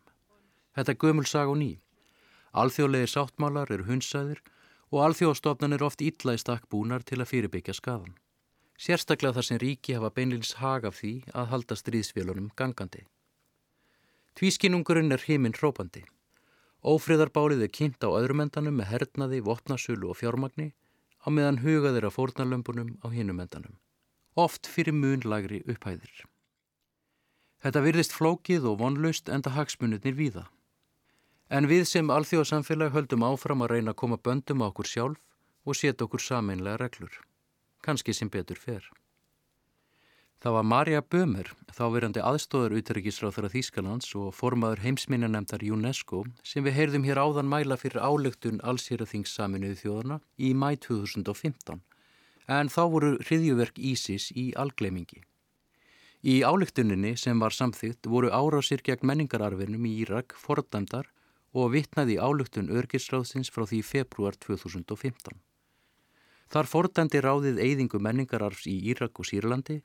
Þetta 0.78 0.94
er 0.94 1.02
gömul 1.02 1.26
sag 1.30 1.50
og 1.50 1.60
ný. 1.62 1.72
Alþjóðlegir 2.58 3.12
sáttmálar 3.12 3.72
eru 3.74 3.86
hunsaðir 3.90 4.42
og 4.92 5.04
alþjóðstofnan 5.06 5.76
er 5.76 5.84
oft 5.84 6.02
illa 6.02 6.34
í 6.34 6.42
stakk 6.42 6.68
búnar 6.72 7.04
til 7.06 7.20
að 7.22 7.32
fyrirbyggja 7.34 7.76
skadan. 7.78 8.16
Sérstaklega 8.78 9.38
þar 9.38 9.48
sem 9.48 9.60
ríki 9.62 9.96
hafa 9.98 10.14
beinlins 10.14 10.54
hag 10.62 10.86
af 10.86 11.00
því 11.00 11.14
að 11.34 11.50
halda 11.54 11.78
stríðsfélunum 11.78 12.52
gangandi. 12.56 13.08
Tvískinungurinn 14.38 15.14
er 15.14 15.24
heiminn 15.26 15.58
hrópandi. 15.58 16.04
Ófriðarbálið 16.86 17.66
er 17.66 17.74
kynnt 17.74 18.06
á 18.06 18.10
öðrumendanum 18.14 18.78
með 18.78 18.92
hernaði, 18.92 19.42
vopnasölu 19.42 20.12
og 20.14 20.20
fjármagni 20.22 20.72
á 21.26 21.28
meðan 21.34 21.64
hugaðir 21.66 22.06
af 22.06 22.18
fórnarlömpunum 22.20 22.96
á 23.02 23.08
hinumendanum. 23.10 23.74
Oft 24.38 24.70
fyrir 24.70 24.94
munlagri 24.94 25.64
upphæðir. 25.66 26.28
Þetta 27.64 27.84
virðist 27.86 28.14
flókið 28.14 28.68
og 28.72 28.78
vonlaust 28.82 29.32
enda 29.34 29.56
hagsmunutnir 29.56 30.18
víða. 30.18 30.46
En 31.50 31.70
við 31.72 31.88
sem 31.90 32.12
alþjóðsamfélag 32.12 32.94
höldum 32.94 33.26
áfram 33.26 33.64
að 33.64 33.74
reyna 33.74 33.96
að 33.96 34.02
koma 34.04 34.20
böndum 34.20 34.62
á 34.62 34.70
okkur 34.70 34.90
sjálf 34.92 35.20
og 35.66 35.76
setja 35.76 36.06
okkur 36.06 36.22
sameinlega 36.22 36.78
reglur. 36.84 37.14
Kanski 37.82 38.14
sem 38.14 38.30
betur 38.30 38.60
fer. 38.60 38.86
Það 40.38 40.54
var 40.54 40.66
Marja 40.70 41.02
Bömer, 41.02 41.48
þáverandi 41.74 42.22
aðstóðar 42.22 42.76
útryggisráþara 42.78 43.50
Þýskalands 43.50 44.12
og 44.20 44.36
formaður 44.38 44.84
heimsminnanemdar 44.84 45.64
UNESCO 45.66 46.28
sem 46.46 46.62
við 46.68 46.78
heyrðum 46.78 47.08
hér 47.08 47.22
áðan 47.24 47.50
mæla 47.50 47.78
fyrir 47.82 48.06
álöktun 48.06 48.62
allsýraþings 48.62 49.34
saminuði 49.34 49.80
þjóðana 49.82 50.20
í 50.38 50.52
mæ 50.54 50.76
2015 50.86 51.82
en 52.48 52.70
þá 52.70 52.82
voru 52.94 53.10
hriðjuverk 53.18 53.82
Ísis 53.82 54.30
í 54.38 54.52
algleimingi. 54.54 55.24
Í 56.26 56.42
ályktuninni 56.42 57.14
sem 57.18 57.38
var 57.38 57.54
samþygt 57.54 58.08
voru 58.10 58.32
árásir 58.34 58.82
gegn 58.82 59.06
menningararfinum 59.06 59.84
í 59.86 59.92
Írak 60.02 60.34
fordæmdar 60.42 61.12
og 61.54 61.76
vittnaði 61.76 62.18
áluktun 62.18 62.72
örgisráðsins 62.74 63.52
frá 63.54 63.68
því 63.70 63.84
februar 63.86 64.34
2015. 64.42 65.38
Þar 66.50 66.70
fordæmdi 66.72 67.22
ráðið 67.22 67.62
eigðingu 67.62 68.02
menningararfs 68.02 68.66
í 68.66 68.76
Írak 68.90 69.20
og 69.22 69.30
Sýrlandi 69.30 69.84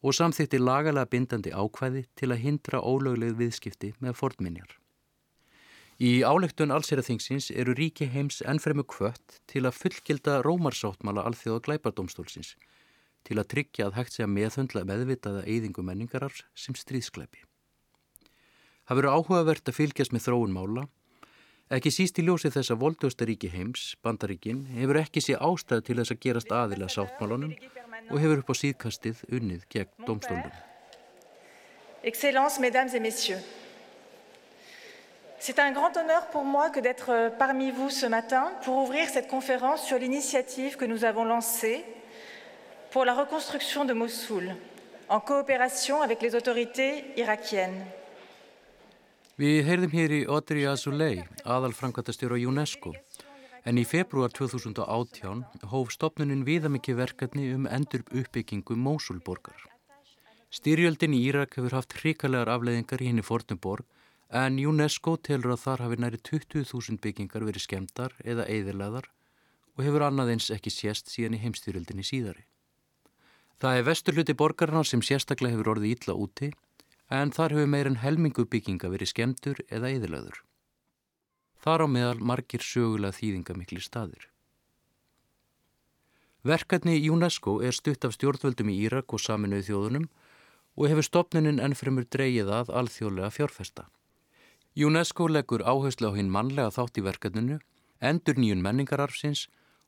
og 0.00 0.16
samþykti 0.16 0.62
lagalega 0.62 1.10
bindandi 1.12 1.52
ákvæði 1.52 2.06
til 2.16 2.30
að 2.32 2.42
hindra 2.46 2.80
ólögleg 2.80 3.36
viðskipti 3.36 3.92
með 4.00 4.16
fordminjar. 4.16 4.78
Í 6.00 6.22
álegtun 6.24 6.72
allseraþingsins 6.72 7.50
eru 7.52 7.74
ríki 7.76 8.08
heims 8.12 8.42
ennfremu 8.44 8.84
kvött 8.84 9.40
til 9.48 9.64
að 9.64 9.76
fullgilda 9.82 10.40
rómarsáttmala 10.44 11.24
alþjóða 11.28 11.64
glæpardómstólsins 11.68 12.54
til 13.26 13.40
að 13.40 13.48
tryggja 13.52 13.88
að 13.88 13.96
hægt 13.98 14.14
sé 14.14 14.24
að 14.24 14.34
meðhundla 14.36 14.84
meðvitaða 14.86 15.42
eyðingu 15.44 15.82
menningarars 15.82 16.44
sem 16.54 16.76
stríðskleipi. 16.78 17.42
Það 18.86 19.00
verður 19.00 19.16
áhugavert 19.18 19.66
að 19.66 19.78
fylgjast 19.80 20.14
með 20.14 20.28
þróun 20.28 20.54
mála. 20.54 20.86
Ekki 21.74 21.90
síst 21.90 22.20
í 22.22 22.22
ljósi 22.22 22.52
þess 22.54 22.70
að 22.70 22.82
voldaustaríki 22.84 23.50
heims, 23.50 23.96
bandaríkin, 24.06 24.62
hefur 24.76 25.00
ekki 25.00 25.22
sé 25.24 25.34
ástæð 25.34 25.82
til 25.88 25.98
þess 25.98 26.14
að 26.14 26.22
gerast 26.22 26.54
aðila 26.54 26.86
sáttmálunum 26.94 27.56
og 28.06 28.20
hefur 28.22 28.44
upp 28.44 28.52
á 28.54 28.60
síðkastið 28.62 29.24
unnið 29.34 29.66
gegn 29.74 30.06
domstólunum. 30.06 30.54
Excellence, 32.06 32.60
mesdames 32.62 32.94
et 32.94 33.02
messieurs. 33.02 33.42
C'est 35.40 35.58
un 35.58 35.72
grand 35.72 35.92
honneur 35.96 36.30
pour 36.30 36.44
moi 36.44 36.70
que 36.70 36.80
d'être 36.80 37.36
parmi 37.38 37.70
vous 37.70 37.90
ce 37.90 38.06
matin 38.06 38.52
pour 38.62 38.76
ouvrir 38.78 39.08
cette 39.08 39.28
conférence 39.28 39.84
sur 39.84 39.98
l'initiative 39.98 40.76
que 40.76 40.84
nous 40.84 41.04
avons 41.04 41.24
lancée 41.24 41.84
pour 42.96 43.04
la 43.04 43.12
reconstruction 43.12 43.84
de 43.84 43.92
Mossoul, 43.92 44.56
en 45.10 45.20
coopération 45.20 46.00
avec 46.00 46.22
les 46.22 46.34
autorités 46.34 47.04
irakiennes. 47.20 47.84
Við 49.36 49.66
heyrðum 49.68 49.92
hér 49.92 50.14
í 50.16 50.20
Audrey 50.24 50.64
Azoulay, 50.64 51.18
aðalfrankvæmtastjóra 51.44 52.38
UNESCO, 52.48 52.94
en 53.68 53.76
í 53.76 53.84
februar 53.84 54.32
2018 54.32 55.44
hóf 55.74 55.92
stopnunin 55.92 56.46
viðamikið 56.48 56.98
verkefni 57.02 57.50
um 57.58 57.68
endur 57.68 58.06
uppbyggingu 58.22 58.78
Mósulborgar. 58.86 59.60
Styrjöldin 60.48 61.18
í 61.20 61.20
Írak 61.28 61.60
hefur 61.60 61.76
haft 61.76 61.98
hrikalegar 62.00 62.54
afleiðingar 62.56 63.04
í 63.04 63.12
henni 63.12 63.28
fornumborg 63.28 63.84
en 64.32 64.56
UNESCO 64.72 65.18
telur 65.20 65.58
að 65.58 65.64
þar 65.68 65.86
hafi 65.90 66.00
næri 66.00 66.24
20.000 66.32 67.04
byggingar 67.04 67.44
verið 67.44 67.68
skemdar 67.68 68.16
eða 68.24 68.48
eðilaðar 68.48 69.12
og 69.76 69.84
hefur 69.84 70.08
annað 70.08 70.38
eins 70.38 70.52
ekki 70.60 70.72
sést 70.72 71.12
síðan 71.12 71.36
í 71.36 71.44
heimstyrjöldinni 71.44 72.12
síðari. 72.16 72.48
Það 73.62 73.78
er 73.78 73.86
vesturluti 73.88 74.34
borgarna 74.36 74.82
sem 74.84 75.00
sérstaklega 75.00 75.56
hefur 75.56 75.72
orðið 75.76 75.92
ítla 75.94 76.14
úti 76.14 76.50
en 77.08 77.32
þar 77.32 77.54
hefur 77.56 77.70
meirinn 77.72 78.02
helmingu 78.02 78.44
bygginga 78.44 78.90
verið 78.92 79.12
skemdur 79.14 79.62
eða 79.70 79.92
eðilöður. 79.94 80.42
Þar 81.64 81.84
á 81.84 81.86
meðal 81.88 82.20
margir 82.20 82.62
sögulega 82.62 83.16
þýðingamikli 83.16 83.80
staðir. 83.80 84.28
Verkefni 86.46 87.00
UNESCO 87.10 87.56
er 87.64 87.74
stutt 87.74 88.04
af 88.06 88.14
stjórnvöldum 88.14 88.68
í 88.70 88.76
Írak 88.86 89.16
og 89.16 89.22
saminuð 89.24 89.66
þjóðunum 89.70 90.06
og 90.76 90.88
hefur 90.92 91.06
stopninin 91.08 91.58
ennfremur 91.58 92.06
dreyið 92.06 92.52
að 92.60 92.72
alþjóðlega 92.80 93.32
fjárfesta. 93.34 93.88
UNESCO 94.76 95.26
leggur 95.32 95.64
áherslu 95.64 96.12
á 96.12 96.16
hinn 96.18 96.30
mannlega 96.30 96.74
þátt 96.76 97.00
í 97.00 97.06
verkefninu, 97.06 97.58
endur 97.98 98.36
nýjun 98.36 98.62
menningararfsins 98.62 99.46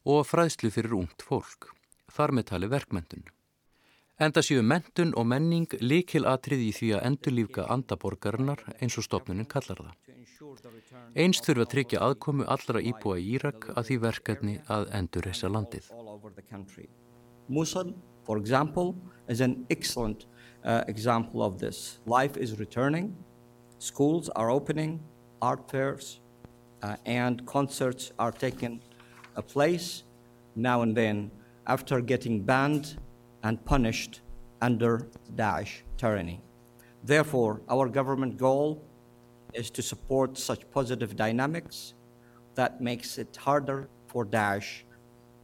og 0.08 0.24
fræðslu 0.26 0.72
fyrir 0.72 0.96
ungt 0.96 1.22
fólk, 1.22 1.74
þar 2.08 2.32
með 2.32 2.48
tali 2.50 2.70
verkmyndun. 2.72 3.28
Enda 4.18 4.42
séu 4.42 4.64
mentun 4.66 5.12
og 5.14 5.28
menning 5.30 5.68
likil 5.78 6.24
atrið 6.26 6.62
í 6.64 6.70
því 6.74 6.86
að 6.96 7.04
endurlífka 7.06 7.66
andaborgarinnar 7.70 8.64
eins 8.82 8.96
og 8.98 9.06
stopnunin 9.06 9.46
kallar 9.46 9.78
það. 9.78 9.92
Einst 11.14 11.46
þurfa 11.46 11.62
að 11.62 11.70
tryggja 11.74 12.00
aðkomu 12.02 12.48
allra 12.50 12.82
íbúa 12.82 13.20
í 13.22 13.28
Írak 13.36 13.68
að 13.76 13.86
því 13.92 14.00
verkefni 14.08 14.56
að 14.66 14.90
endur 14.98 15.30
þessa 15.30 15.52
landið. 15.54 15.92
Mosul, 17.46 17.94
for 18.26 18.42
example, 18.42 18.96
is 19.28 19.40
an 19.40 19.64
excellent 19.70 20.26
uh, 20.64 20.82
example 20.88 21.46
of 21.46 21.60
this. 21.62 22.00
Life 22.04 22.36
is 22.36 22.58
returning, 22.58 23.14
schools 23.78 24.34
are 24.34 24.50
opening, 24.50 24.98
art 25.40 25.70
fairs, 25.70 26.18
uh, 26.82 26.96
and 27.06 27.46
concerts 27.46 28.10
are 28.18 28.32
taking 28.32 28.80
place 29.46 30.02
now 30.56 30.82
and 30.82 30.96
then 30.96 31.30
after 31.68 32.00
getting 32.00 32.42
banned 32.42 32.98
and 33.48 33.64
punished 33.64 34.20
under 34.60 35.08
Daesh 35.34 35.82
tyranny. 35.96 36.40
Therefore, 37.02 37.62
our 37.74 37.88
government 37.88 38.36
goal 38.36 38.82
is 39.54 39.70
to 39.70 39.82
support 39.82 40.36
such 40.36 40.70
positive 40.70 41.16
dynamics 41.16 41.94
that 42.54 42.80
makes 42.80 43.16
it 43.16 43.34
harder 43.36 43.88
for 44.06 44.26
Daesh 44.26 44.82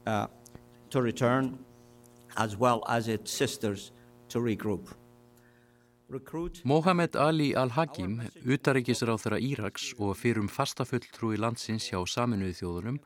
uh, 0.06 0.26
to 0.90 1.00
return 1.00 1.58
as 2.36 2.56
well 2.56 2.84
as 2.88 3.08
its 3.08 3.30
sisters 3.30 3.92
to 4.28 4.38
regroup. 4.38 4.86
Mohamed 6.64 7.16
Ali 7.16 7.54
al-Hakim, 7.56 8.20
utaríkisráð 8.44 9.22
þeirra 9.24 9.38
Íraks 9.40 9.86
og 9.98 10.12
fyrum 10.20 10.50
fastafulltrúi 10.52 11.38
landsins 11.40 11.88
hjá 11.88 12.02
saminuði 12.04 12.58
þjóðunum, 12.60 12.98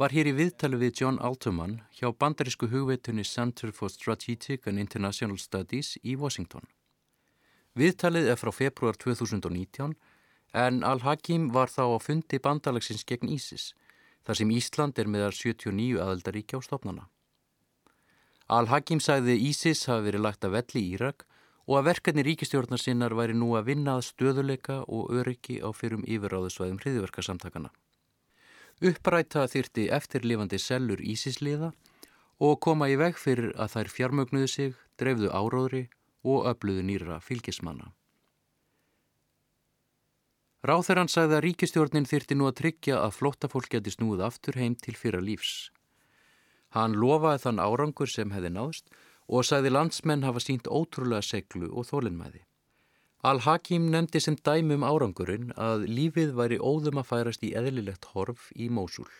var 0.00 0.14
hér 0.16 0.30
í 0.30 0.32
viðtali 0.32 0.78
við 0.80 1.02
John 1.02 1.18
Alterman 1.20 1.74
hjá 1.92 2.08
bandarísku 2.16 2.70
hugveitunni 2.72 3.20
Center 3.28 3.68
for 3.76 3.92
Strategic 3.92 4.64
and 4.70 4.80
International 4.80 5.36
Studies 5.36 5.98
í 6.00 6.14
Washington. 6.16 6.64
Viðtalið 7.76 8.30
er 8.32 8.40
frá 8.40 8.48
februar 8.48 8.96
2019 8.96 9.92
en 10.56 10.78
al-Hakim 10.88 11.50
var 11.52 11.68
þá 11.68 11.82
á 11.92 11.98
fundi 12.00 12.40
bandalagsins 12.40 13.04
gegn 13.04 13.28
Ísis, 13.28 13.74
þar 14.24 14.40
sem 14.40 14.54
Ísland 14.56 14.96
er 14.96 15.10
meðar 15.12 15.36
79 15.36 16.00
aðeldaríkja 16.00 16.64
á 16.64 16.64
stopnana. 16.64 17.04
Al-Hakim 18.48 19.04
sagði 19.04 19.36
Ísis 19.50 19.84
hafi 19.84 20.08
verið 20.08 20.24
lagt 20.24 20.48
að 20.48 20.56
velli 20.56 20.80
í 20.80 20.96
Írak 20.96 21.28
og 21.68 21.76
að 21.76 21.90
verkefni 21.92 22.24
ríkistjórnar 22.24 22.80
sinnar 22.80 23.12
væri 23.20 23.36
nú 23.36 23.52
að 23.52 23.68
vinna 23.68 24.00
að 24.00 24.08
stöðuleika 24.08 24.80
og 24.88 25.12
öryggi 25.12 25.60
á 25.60 25.68
fyrrum 25.76 26.08
yfiráðusvæðum 26.08 26.80
hriðverkasamtakana. 26.80 27.68
Uppræta 28.80 29.44
þyrti 29.44 29.90
eftirlifandi 29.92 30.56
sellur 30.56 31.00
Ísisliða 31.04 31.74
og 32.40 32.60
koma 32.64 32.88
í 32.88 32.96
veg 32.96 33.18
fyrir 33.20 33.52
að 33.60 33.74
þær 33.74 33.90
fjármögnuðu 33.92 34.48
sig, 34.48 34.76
drefðu 34.96 35.28
áróðri 35.28 35.82
og 36.24 36.46
öfluðu 36.48 36.84
nýra 36.88 37.18
fylgismanna. 37.20 37.90
Ráþerann 40.64 41.08
sagði 41.08 41.36
að 41.38 41.44
ríkistjórnin 41.46 42.08
þyrti 42.08 42.36
nú 42.36 42.48
að 42.48 42.58
tryggja 42.60 42.98
að 43.00 43.14
flóttafólk 43.16 43.68
geti 43.72 43.92
snúið 43.94 44.24
aftur 44.26 44.58
heim 44.60 44.74
til 44.76 44.96
fyrra 44.96 45.20
lífs. 45.24 45.70
Hann 46.76 46.96
lofaði 47.00 47.44
þann 47.44 47.62
árangur 47.64 48.12
sem 48.12 48.32
hefði 48.32 48.52
náðst 48.56 48.92
og 49.28 49.46
sagði 49.48 49.72
landsmenn 49.72 50.24
hafa 50.24 50.40
sínt 50.44 50.68
ótrúlega 50.68 51.24
seglu 51.24 51.68
og 51.72 51.88
þólinnmæði. 51.88 52.44
Al-Hakim 53.20 53.90
nefndi 53.92 54.20
sem 54.24 54.36
dæmi 54.48 54.78
um 54.78 54.84
árangurinn 54.88 55.50
að 55.60 55.82
lífið 55.92 56.30
væri 56.38 56.56
óðum 56.56 57.02
að 57.02 57.08
færast 57.10 57.42
í 57.44 57.50
eðlilegt 57.52 58.06
horf 58.14 58.46
í 58.56 58.70
Mósul. 58.72 59.10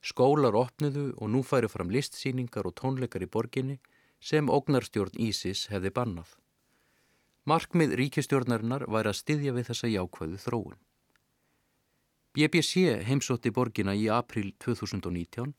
Skólar 0.00 0.56
opnuðu 0.56 1.10
og 1.20 1.28
nú 1.34 1.42
færi 1.44 1.68
fram 1.68 1.92
listsýningar 1.92 2.64
og 2.64 2.72
tónleikar 2.80 3.26
í 3.26 3.28
borginni 3.28 3.76
sem 4.24 4.48
ógnarstjórn 4.48 5.20
Ísis 5.20 5.66
hefði 5.68 5.92
bannað. 5.98 6.30
Markmið 7.44 7.92
ríkistjórnarinnar 8.00 8.86
væri 8.88 9.12
að 9.12 9.18
styðja 9.20 9.52
við 9.58 9.68
þessa 9.68 9.90
jákvæðu 9.92 10.40
þróun. 10.46 10.78
BBC 12.32 13.04
heimsótti 13.04 13.52
borgina 13.52 13.92
í 13.92 14.08
april 14.08 14.54
2019 14.64 15.52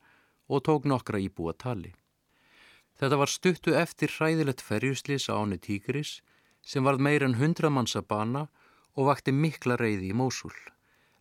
og 0.49 0.65
tók 0.65 0.89
nokkra 0.89 1.21
íbúa 1.21 1.53
tali. 1.53 1.93
Þetta 2.97 3.21
var 3.21 3.29
stuttu 3.29 3.77
eftir 3.77 4.09
hræðilegt 4.09 4.65
ferjuslís 4.65 5.29
á 5.29 5.37
áni 5.37 5.61
Tígris 5.61 6.17
sem 6.67 6.83
varð 6.83 7.03
meir 7.07 7.23
en 7.23 7.37
hundra 7.39 7.71
manns 7.71 7.95
að 7.95 8.09
bana 8.11 8.43
og 8.97 9.07
vakti 9.07 9.31
mikla 9.31 9.77
reyði 9.79 10.11
í 10.11 10.17
Mósul, 10.21 10.55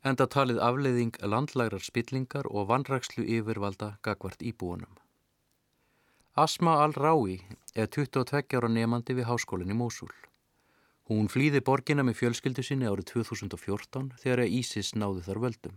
enda 0.03 0.27
talið 0.27 0.59
afleiðing 0.69 1.19
landlægrar 1.23 1.85
spillingar 1.87 2.49
og 2.51 2.67
vandrakslu 2.71 3.23
yfirvalda 3.39 3.97
gagvart 4.03 4.43
íbúanum. 4.43 4.91
Asma 6.37 6.81
al-Rái 6.85 7.39
er 7.75 7.87
22 7.89 8.59
ára 8.59 8.69
nefandi 8.69 9.15
við 9.17 9.29
háskólinn 9.31 9.73
í 9.73 9.77
Mósul. 9.79 10.11
Hún 11.07 11.31
flýði 11.31 11.63
borgina 11.63 12.03
með 12.03 12.19
fjölskyldu 12.19 12.65
sinni 12.67 12.89
árið 12.91 13.13
2014 13.13 14.11
þegar 14.21 14.43
Ísis 14.51 14.91
náðu 14.99 15.23
þar 15.29 15.41
völdum. 15.45 15.77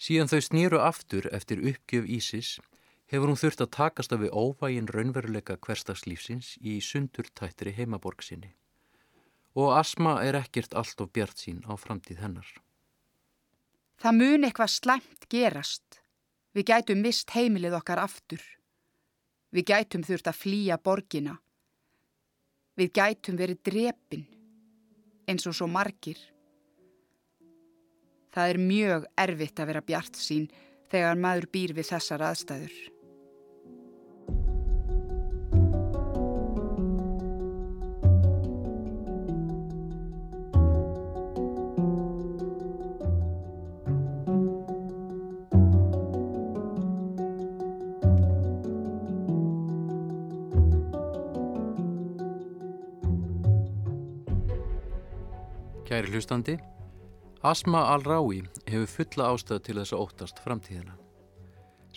Síðan 0.00 0.32
þau 0.32 0.40
snýru 0.42 0.82
aftur 0.82 1.28
eftir 1.32 1.62
uppgjöf 1.70 2.08
Ísis 2.18 2.58
hefur 3.10 3.32
hún 3.32 3.38
þurft 3.38 3.64
að 3.64 3.72
takast 3.74 4.12
af 4.14 4.22
við 4.22 4.34
óvægin 4.34 4.88
raunveruleika 4.94 5.56
hverstagslífsins 5.58 6.54
í 6.62 6.78
sundur 6.84 7.26
tættri 7.34 7.74
heimaborg 7.74 8.22
sinni. 8.22 8.52
Og 9.58 9.74
Asma 9.74 10.20
er 10.22 10.38
ekkert 10.38 10.76
allt 10.78 11.00
of 11.02 11.10
bjart 11.10 11.42
sín 11.42 11.64
á 11.66 11.74
framtíð 11.74 12.22
hennar. 12.22 12.46
Það 14.00 14.16
mun 14.16 14.46
eitthvað 14.46 14.74
slæmt 14.76 15.26
gerast. 15.28 15.98
Við 16.54 16.70
gætum 16.70 17.02
mist 17.02 17.34
heimilið 17.34 17.76
okkar 17.80 18.00
aftur. 18.00 18.42
Við 19.50 19.66
gætum 19.72 20.06
þurft 20.06 20.30
að 20.30 20.38
flýja 20.38 20.78
borgina. 20.78 21.34
Við 22.78 22.92
gætum 22.94 23.38
verið 23.38 23.62
drepin 23.66 24.24
eins 25.26 25.46
og 25.50 25.56
svo 25.58 25.66
margir. 25.70 26.18
Það 28.30 28.54
er 28.54 28.62
mjög 28.62 29.06
erfitt 29.18 29.58
að 29.58 29.70
vera 29.72 29.82
bjart 29.82 30.18
sín 30.18 30.46
þegar 30.90 31.18
maður 31.18 31.50
býr 31.50 31.74
við 31.74 31.90
þessar 31.90 32.24
aðstæður. 32.30 32.74
Kæri 55.90 56.06
hlustandi 56.06 56.52
Asma 57.42 57.80
al-Rawi 57.90 58.44
hefur 58.70 58.90
fulla 58.92 59.24
ástæðu 59.34 59.62
til 59.66 59.74
þess 59.80 59.94
að 59.96 60.02
óttast 60.04 60.42
framtíðina. 60.44 60.92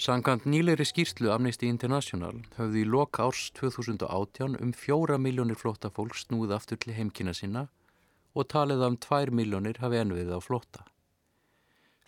Sankant 0.06 0.48
nýleiri 0.50 0.88
skýrslu 0.90 1.30
Amnesty 1.30 1.70
International 1.70 2.40
höfðu 2.56 2.80
í 2.82 2.88
loka 2.90 3.28
árs 3.28 3.52
2018 3.60 4.58
um 4.66 4.72
fjóra 4.74 5.20
miljónir 5.22 5.62
flótta 5.62 5.92
fólk 5.94 6.18
snúið 6.18 6.56
aftur 6.58 6.82
til 6.82 6.96
heimkina 6.98 7.36
sinna 7.38 7.68
og 8.34 8.50
talið 8.56 8.82
um 8.88 8.98
tvær 8.98 9.30
miljónir 9.30 9.78
hafi 9.84 10.02
ennvið 10.02 10.34
á 10.34 10.40
flótta. 10.42 10.88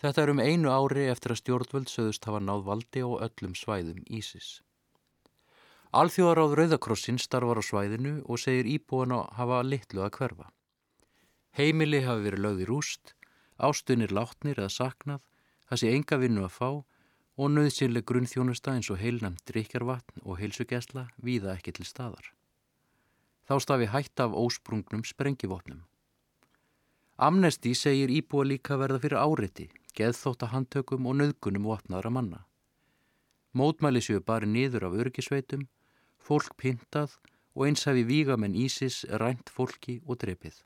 Þetta 0.01 0.25
er 0.25 0.33
um 0.33 0.41
einu 0.41 0.73
ári 0.73 1.05
eftir 1.13 1.35
að 1.35 1.41
stjórnvöld 1.43 1.93
söðust 1.93 2.25
hafa 2.25 2.41
náð 2.41 2.65
valdi 2.71 3.05
á 3.05 3.29
öllum 3.29 3.53
svæðum 3.53 4.01
Ísis. 4.09 4.63
Alþjóðaráð 5.93 6.57
Rauðakrossin 6.63 7.21
starfar 7.21 7.61
á 7.61 7.63
svæðinu 7.69 8.17
og 8.25 8.41
segir 8.41 8.73
íbúin 8.73 9.13
að 9.21 9.29
hafa 9.37 9.61
litlu 9.69 10.01
að 10.01 10.15
hverfa. 10.17 10.54
Heimili 11.55 12.03
hafi 12.03 12.27
verið 12.27 12.43
lögð 12.43 12.65
í 12.65 12.69
rúst 12.69 13.15
ástunir 13.57 14.11
látnir 14.11 14.59
eða 14.59 14.71
saknað, 14.71 15.21
það 15.69 15.81
sé 15.81 15.91
enga 15.95 16.19
vinnu 16.19 16.43
að 16.45 16.55
fá 16.55 16.69
og 17.35 17.51
nöðsynleg 17.51 18.05
grunnþjónusta 18.07 18.75
eins 18.75 18.89
og 18.91 18.99
heilnæmt 18.99 19.43
drikjarvatn 19.49 20.23
og 20.23 20.39
heilsugesla 20.39 21.07
víða 21.23 21.55
ekki 21.55 21.75
til 21.75 21.87
staðar. 21.87 22.31
Þá 23.47 23.55
stafi 23.61 23.89
hætt 23.91 24.19
af 24.23 24.35
ósprungnum 24.35 25.03
sprengivopnum. 25.05 25.83
Amnesti 27.15 27.75
segir 27.75 28.11
íbúa 28.11 28.43
líka 28.47 28.75
verða 28.79 28.99
fyrir 29.03 29.21
áriði, 29.21 29.69
geðþótta 29.95 30.51
handtökum 30.51 31.07
og 31.07 31.19
nöðgunum 31.21 31.67
vopnaðra 31.69 32.11
manna. 32.11 32.41
Mótmæli 33.55 34.01
séu 34.03 34.19
bara 34.19 34.47
niður 34.47 34.89
af 34.89 34.97
örgisveitum, 34.99 35.67
fólk 36.19 36.57
pintað 36.59 37.15
og 37.55 37.69
eins 37.69 37.85
hafi 37.87 38.03
vígamenn 38.03 38.57
Ísis 38.59 39.05
rænt 39.07 39.47
fólki 39.47 40.01
og 40.03 40.19
drepið. 40.19 40.57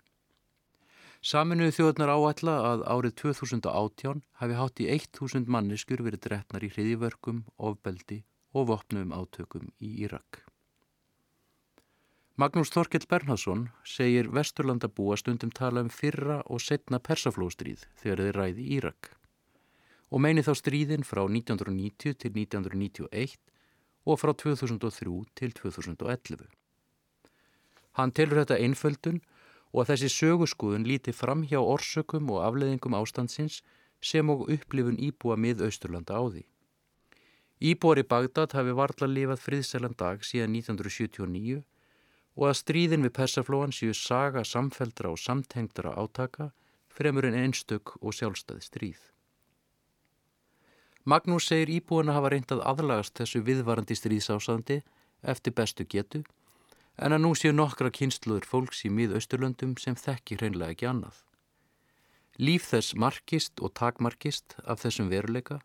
Saminuðu 1.20 1.74
þjóðnar 1.76 2.14
áætla 2.16 2.54
að 2.64 2.84
árið 2.88 3.16
2018 3.20 4.22
hafi 4.40 4.56
hátt 4.56 4.80
í 4.80 4.86
1000 4.94 5.50
manneskur 5.52 6.00
verið 6.06 6.22
drefnar 6.30 6.64
í 6.64 6.70
hriðivörkum, 6.72 7.42
ofbeldi 7.60 8.22
og 8.56 8.70
vopnum 8.70 9.12
átökum 9.12 9.68
í 9.84 9.98
Írak. 10.06 10.46
Magnús 12.40 12.72
Þorkell 12.72 13.04
Bernhardsson 13.12 13.66
segir 13.84 14.30
Vesturlanda 14.32 14.88
búa 14.88 15.18
stundum 15.20 15.52
tala 15.52 15.84
um 15.84 15.90
fyrra 15.92 16.40
og 16.48 16.64
setna 16.64 17.02
persaflóstríð 17.04 17.84
þegar 18.00 18.24
þeir 18.24 18.40
ræði 18.40 18.68
Írak 18.80 19.12
og 20.10 20.24
meini 20.24 20.42
þá 20.42 20.54
stríðin 20.58 21.04
frá 21.04 21.26
1990 21.28 22.16
til 22.24 22.32
1991 22.32 23.36
og 24.08 24.22
frá 24.22 24.32
2003 24.34 25.18
til 25.36 25.52
2011. 25.60 26.48
Hann 28.00 28.16
telur 28.16 28.40
þetta 28.42 28.58
einföldun 28.64 29.20
og 29.72 29.84
að 29.84 29.92
þessi 29.94 30.10
söguskuðun 30.16 30.88
líti 30.88 31.14
fram 31.14 31.44
hjá 31.46 31.60
orsökum 31.62 32.30
og 32.34 32.44
afleðingum 32.46 32.96
ástandsins 32.98 33.62
sem 34.02 34.30
og 34.30 34.48
upplifun 34.50 34.98
íbúa 34.98 35.38
mið 35.38 35.66
Austurlanda 35.68 36.18
á 36.18 36.24
því. 36.26 36.46
Íbúar 37.60 38.00
í 38.00 38.08
Bagdad 38.08 38.56
hafi 38.56 38.72
varla 38.72 39.08
lifað 39.08 39.44
friðsælan 39.44 39.98
dag 40.00 40.24
síðan 40.24 40.56
1979 40.56 41.60
og 42.40 42.46
að 42.48 42.60
stríðin 42.62 43.04
við 43.04 43.16
persaflóan 43.20 43.76
séu 43.76 43.94
saga 43.94 44.46
samfeldra 44.48 45.12
og 45.12 45.20
samtengdra 45.20 45.92
átaka 46.00 46.52
fremur 46.88 47.28
en 47.28 47.36
einstök 47.36 47.98
og 48.00 48.16
sjálfstæði 48.16 48.64
stríð. 48.64 49.02
Magnús 51.04 51.50
segir 51.52 51.72
íbúin 51.74 52.10
að 52.12 52.20
hafa 52.20 52.32
reyndað 52.34 52.66
aðlagast 52.70 53.20
þessu 53.20 53.44
viðvarandi 53.44 53.96
stríðsásandi 53.98 54.82
eftir 55.34 55.56
bestu 55.56 55.86
getu 55.90 56.24
en 57.00 57.16
að 57.16 57.24
nú 57.24 57.32
séu 57.38 57.54
nokkra 57.56 57.92
kynsluður 57.96 58.48
fólks 58.48 58.84
í 58.88 58.92
miðausturlöndum 58.94 59.78
sem 59.80 59.96
þekki 59.96 60.40
hreinlega 60.40 60.76
ekki 60.76 60.90
annað. 60.90 61.24
Líf 62.40 62.70
þess 62.72 62.96
markist 62.96 63.60
og 63.64 63.74
takmarkist 63.80 64.56
af 64.64 64.84
þessum 64.84 65.10
veruleika 65.12 65.60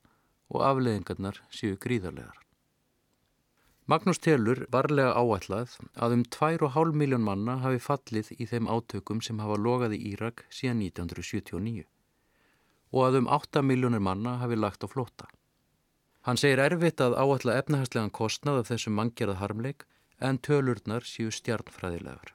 og 0.50 0.64
afleðingarnar 0.66 1.40
séu 1.54 1.78
gríðarlegar. 1.80 2.38
Magnús 3.84 4.18
Telur 4.24 4.62
varlega 4.72 5.12
áætlað 5.12 5.74
að 6.00 6.14
um 6.16 6.22
2,5 6.36 6.94
miljón 6.96 7.26
manna 7.26 7.58
hafi 7.60 7.82
fallið 7.84 8.30
í 8.38 8.46
þeim 8.48 8.70
átökum 8.72 9.20
sem 9.20 9.42
hafa 9.44 9.58
logað 9.60 9.98
í 9.98 10.00
Írak 10.14 10.46
síðan 10.48 10.80
1979 10.86 11.84
og 12.94 13.02
að 13.04 13.18
um 13.20 13.28
8 13.36 13.60
miljónir 13.66 14.00
manna 14.00 14.36
hafi 14.40 14.56
lagt 14.56 14.86
á 14.86 14.88
flóta. 14.88 15.26
Hann 16.24 16.38
segir 16.40 16.62
erfitt 16.62 17.02
að 17.04 17.18
áætla 17.18 17.58
efnahagslegan 17.60 18.14
kostnað 18.14 18.62
af 18.62 18.70
þessum 18.70 18.94
manngjörða 18.96 19.40
harmleik 19.42 19.84
en 20.20 20.38
tölurnar 20.38 21.04
séu 21.06 21.30
stjarnfræðilegar. 21.30 22.34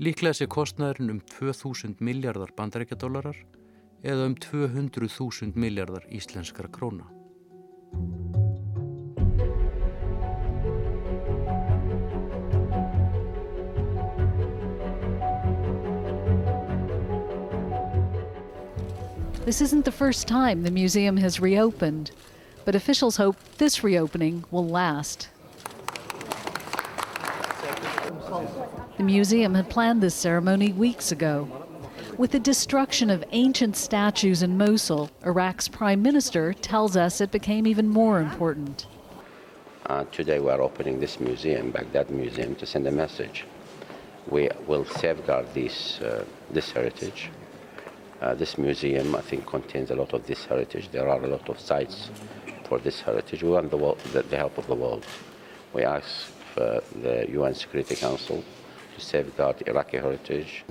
Líklega 0.00 0.32
sé 0.38 0.46
kostnaðurinn 0.48 1.16
um 1.16 1.20
2000 1.28 2.00
miljardar 2.00 2.54
bandarækjadólarar 2.56 3.36
eða 4.02 4.30
um 4.30 4.34
200.000 4.34 5.56
miljardar 5.56 6.06
íslenskara 6.08 6.70
króna. 6.72 7.04
This 19.44 19.60
isn't 19.60 19.84
the 19.84 19.92
first 19.92 20.28
time 20.28 20.62
the 20.62 20.70
museum 20.70 21.16
has 21.16 21.40
reopened, 21.40 22.12
but 22.64 22.74
officials 22.74 23.16
hope 23.16 23.36
this 23.58 23.82
reopening 23.82 24.44
will 24.50 24.68
last. 24.68 25.28
The 29.00 29.06
museum 29.06 29.54
had 29.54 29.70
planned 29.70 30.02
this 30.02 30.14
ceremony 30.14 30.74
weeks 30.74 31.10
ago. 31.10 31.48
With 32.18 32.32
the 32.32 32.38
destruction 32.38 33.08
of 33.08 33.24
ancient 33.32 33.74
statues 33.74 34.42
in 34.42 34.58
Mosul, 34.58 35.08
Iraq's 35.24 35.68
prime 35.68 36.02
minister 36.02 36.52
tells 36.52 36.98
us 36.98 37.22
it 37.22 37.30
became 37.30 37.66
even 37.66 37.88
more 37.88 38.20
important. 38.20 38.86
Uh, 39.86 40.04
today 40.12 40.38
we 40.38 40.50
are 40.50 40.60
opening 40.60 41.00
this 41.00 41.18
museum, 41.18 41.70
Baghdad 41.70 42.10
Museum, 42.10 42.54
to 42.56 42.66
send 42.66 42.86
a 42.86 42.90
message. 42.90 43.46
We 44.28 44.50
will 44.66 44.84
safeguard 44.84 45.46
this, 45.54 45.98
uh, 46.02 46.26
this 46.50 46.70
heritage. 46.70 47.30
Uh, 48.20 48.34
this 48.34 48.58
museum, 48.58 49.14
I 49.16 49.22
think, 49.22 49.46
contains 49.46 49.90
a 49.90 49.94
lot 49.94 50.12
of 50.12 50.26
this 50.26 50.44
heritage. 50.44 50.90
There 50.90 51.08
are 51.08 51.24
a 51.24 51.26
lot 51.26 51.48
of 51.48 51.58
sites 51.58 52.10
for 52.64 52.78
this 52.78 53.00
heritage. 53.00 53.42
We 53.42 53.48
want 53.48 53.70
the, 53.70 53.78
world, 53.78 53.98
the, 54.12 54.24
the 54.24 54.36
help 54.36 54.58
of 54.58 54.66
the 54.66 54.74
world. 54.74 55.06
We 55.72 55.84
ask 55.84 56.30
the 56.54 57.26
UN 57.30 57.54
Security 57.54 57.96
Council 57.96 58.44
to 58.94 59.00
safeguard 59.00 59.62
Iraqi 59.66 60.00
heritage. 60.02 60.64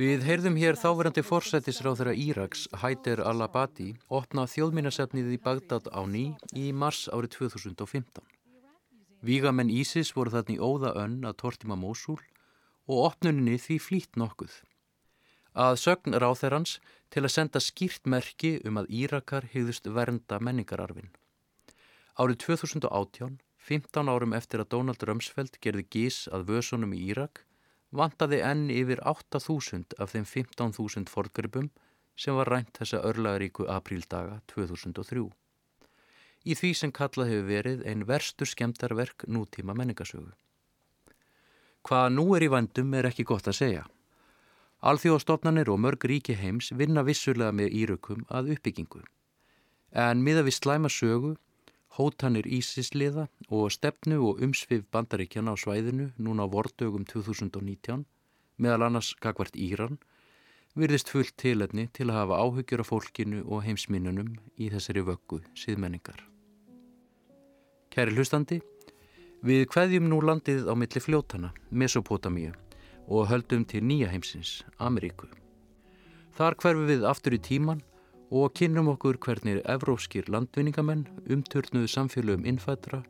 Við 0.00 0.22
heyrðum 0.24 0.54
hér 0.56 0.78
þáverandi 0.80 1.20
forsættisráð 1.26 1.98
þeirra 2.00 2.12
Íraks, 2.16 2.68
Haider 2.80 3.20
al-Abadi, 3.26 3.90
opna 4.08 4.46
þjóðmínasefnið 4.48 5.34
í 5.34 5.38
Bagdad 5.44 5.90
á 5.92 6.00
ný 6.08 6.30
í 6.56 6.70
mars 6.72 7.08
árið 7.12 7.34
2015. 7.36 8.22
Vígamenn 9.20 9.68
Ísis 9.68 10.14
voru 10.16 10.32
þarna 10.32 10.54
í 10.54 10.62
óða 10.62 10.94
önn 11.02 11.18
að 11.28 11.36
tortima 11.42 11.76
Mósul 11.76 12.16
og 12.88 13.02
opnuninni 13.10 13.58
því 13.60 13.76
flýtt 13.84 14.16
nokkuð. 14.16 14.54
Að 15.52 15.76
sögn 15.82 16.16
ráþerrans 16.22 16.78
til 17.12 17.26
að 17.26 17.34
senda 17.34 17.60
skýrt 17.60 18.08
merki 18.08 18.56
um 18.64 18.80
að 18.80 18.88
Írakar 19.02 19.50
hegðust 19.52 19.90
vernda 19.90 20.38
menningararfin. 20.40 21.10
Árið 22.16 22.40
2018, 22.46 23.36
15 23.68 24.08
árum 24.08 24.32
eftir 24.36 24.62
að 24.62 24.70
Donald 24.74 25.02
Rumsfeld 25.04 25.58
gerði 25.60 25.84
gís 25.92 26.24
að 26.32 26.48
vösunum 26.54 26.94
í 26.96 27.02
Írak, 27.12 27.44
vantaði 27.90 28.40
enn 28.46 28.70
yfir 28.72 29.02
8.000 29.04 29.98
af 30.00 30.14
þeim 30.14 30.26
15.000 30.26 31.10
forgripum 31.12 31.68
sem 32.16 32.36
var 32.36 32.50
rænt 32.52 32.72
þessa 32.78 33.02
örlaðaríku 33.06 33.66
apríldaga 33.68 34.40
2003. 34.52 35.28
Í 36.40 36.56
því 36.56 36.70
sem 36.76 36.92
kallað 36.92 37.34
hefur 37.34 37.48
verið 37.50 37.82
einn 37.88 38.06
verstur 38.08 38.48
skemdarverk 38.48 39.26
nútíma 39.28 39.76
menningasögu. 39.76 40.32
Hvað 41.84 42.06
nú 42.16 42.26
er 42.36 42.44
í 42.44 42.50
vandum 42.52 42.94
er 42.96 43.08
ekki 43.08 43.26
gott 43.28 43.48
að 43.48 43.58
segja. 43.60 43.84
Alþjóðastofnanir 44.80 45.68
og 45.68 45.80
mörg 45.84 46.04
ríki 46.08 46.36
heims 46.36 46.70
vinna 46.72 47.04
vissulega 47.04 47.52
með 47.52 47.74
írökum 47.76 48.24
að 48.32 48.54
uppbyggingu. 48.54 49.02
En 49.92 50.24
miða 50.24 50.44
við 50.46 50.56
slæma 50.56 50.88
sögu 50.92 51.34
hótanir 51.98 52.46
Ísisliða 52.46 53.26
og 53.48 53.72
stefnu 53.74 54.20
og 54.28 54.40
umsvið 54.44 54.86
bandaríkjana 54.94 55.54
á 55.54 55.56
svæðinu 55.58 56.10
núna 56.18 56.46
á 56.46 56.52
vordögum 56.52 57.04
2019 57.08 58.06
meðal 58.60 58.86
annars 58.86 59.14
gagvart 59.18 59.56
Íran 59.56 59.98
virðist 60.78 61.10
fullt 61.10 61.34
tilefni 61.40 61.88
til 61.96 62.10
að 62.10 62.20
hafa 62.20 62.40
áhugjur 62.44 62.84
af 62.84 62.90
fólkinu 62.92 63.42
og 63.46 63.64
heimsminnunum 63.66 64.36
í 64.56 64.70
þessari 64.70 65.02
vöggu 65.06 65.40
síðmenningar. 65.58 66.22
Kæri 67.90 68.14
hlustandi, 68.14 68.60
við 69.42 69.66
hveðjum 69.72 70.06
nú 70.12 70.20
landið 70.22 70.68
á 70.70 70.74
milli 70.78 71.02
fljótana, 71.02 71.50
Mesopotamíu 71.70 72.52
og 73.10 73.26
höldum 73.26 73.64
til 73.66 73.82
nýja 73.82 74.12
heimsins, 74.12 74.60
Ameríku. 74.78 75.26
Þar 76.38 76.54
hverfum 76.62 76.86
við 76.86 77.06
aftur 77.08 77.34
í 77.34 77.40
tíman 77.42 77.82
og 78.30 78.52
kynnum 78.54 78.92
okkur 78.92 79.18
hvernig 79.18 79.60
evrópskir 79.66 80.30
landvinningamenn 80.30 81.06
umturnuðu 81.30 81.90
samfélögum 81.90 82.46
innfættra 82.46 83.02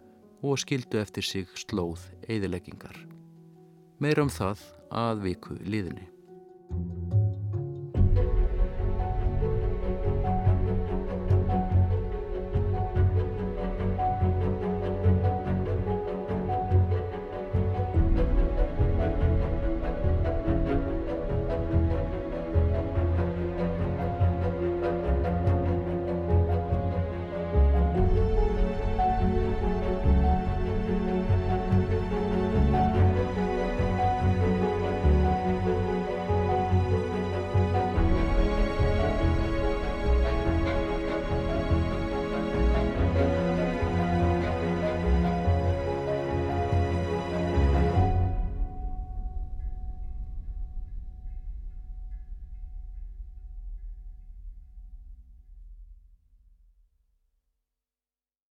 og 0.42 0.58
skildu 0.62 0.98
eftir 1.00 1.22
sig 1.22 1.46
slóð 1.54 2.08
eðileggingar. 2.28 2.96
Meira 4.00 4.24
um 4.24 4.32
það 4.32 4.64
að 4.90 5.22
viku 5.26 5.60
liðinni. 5.60 6.08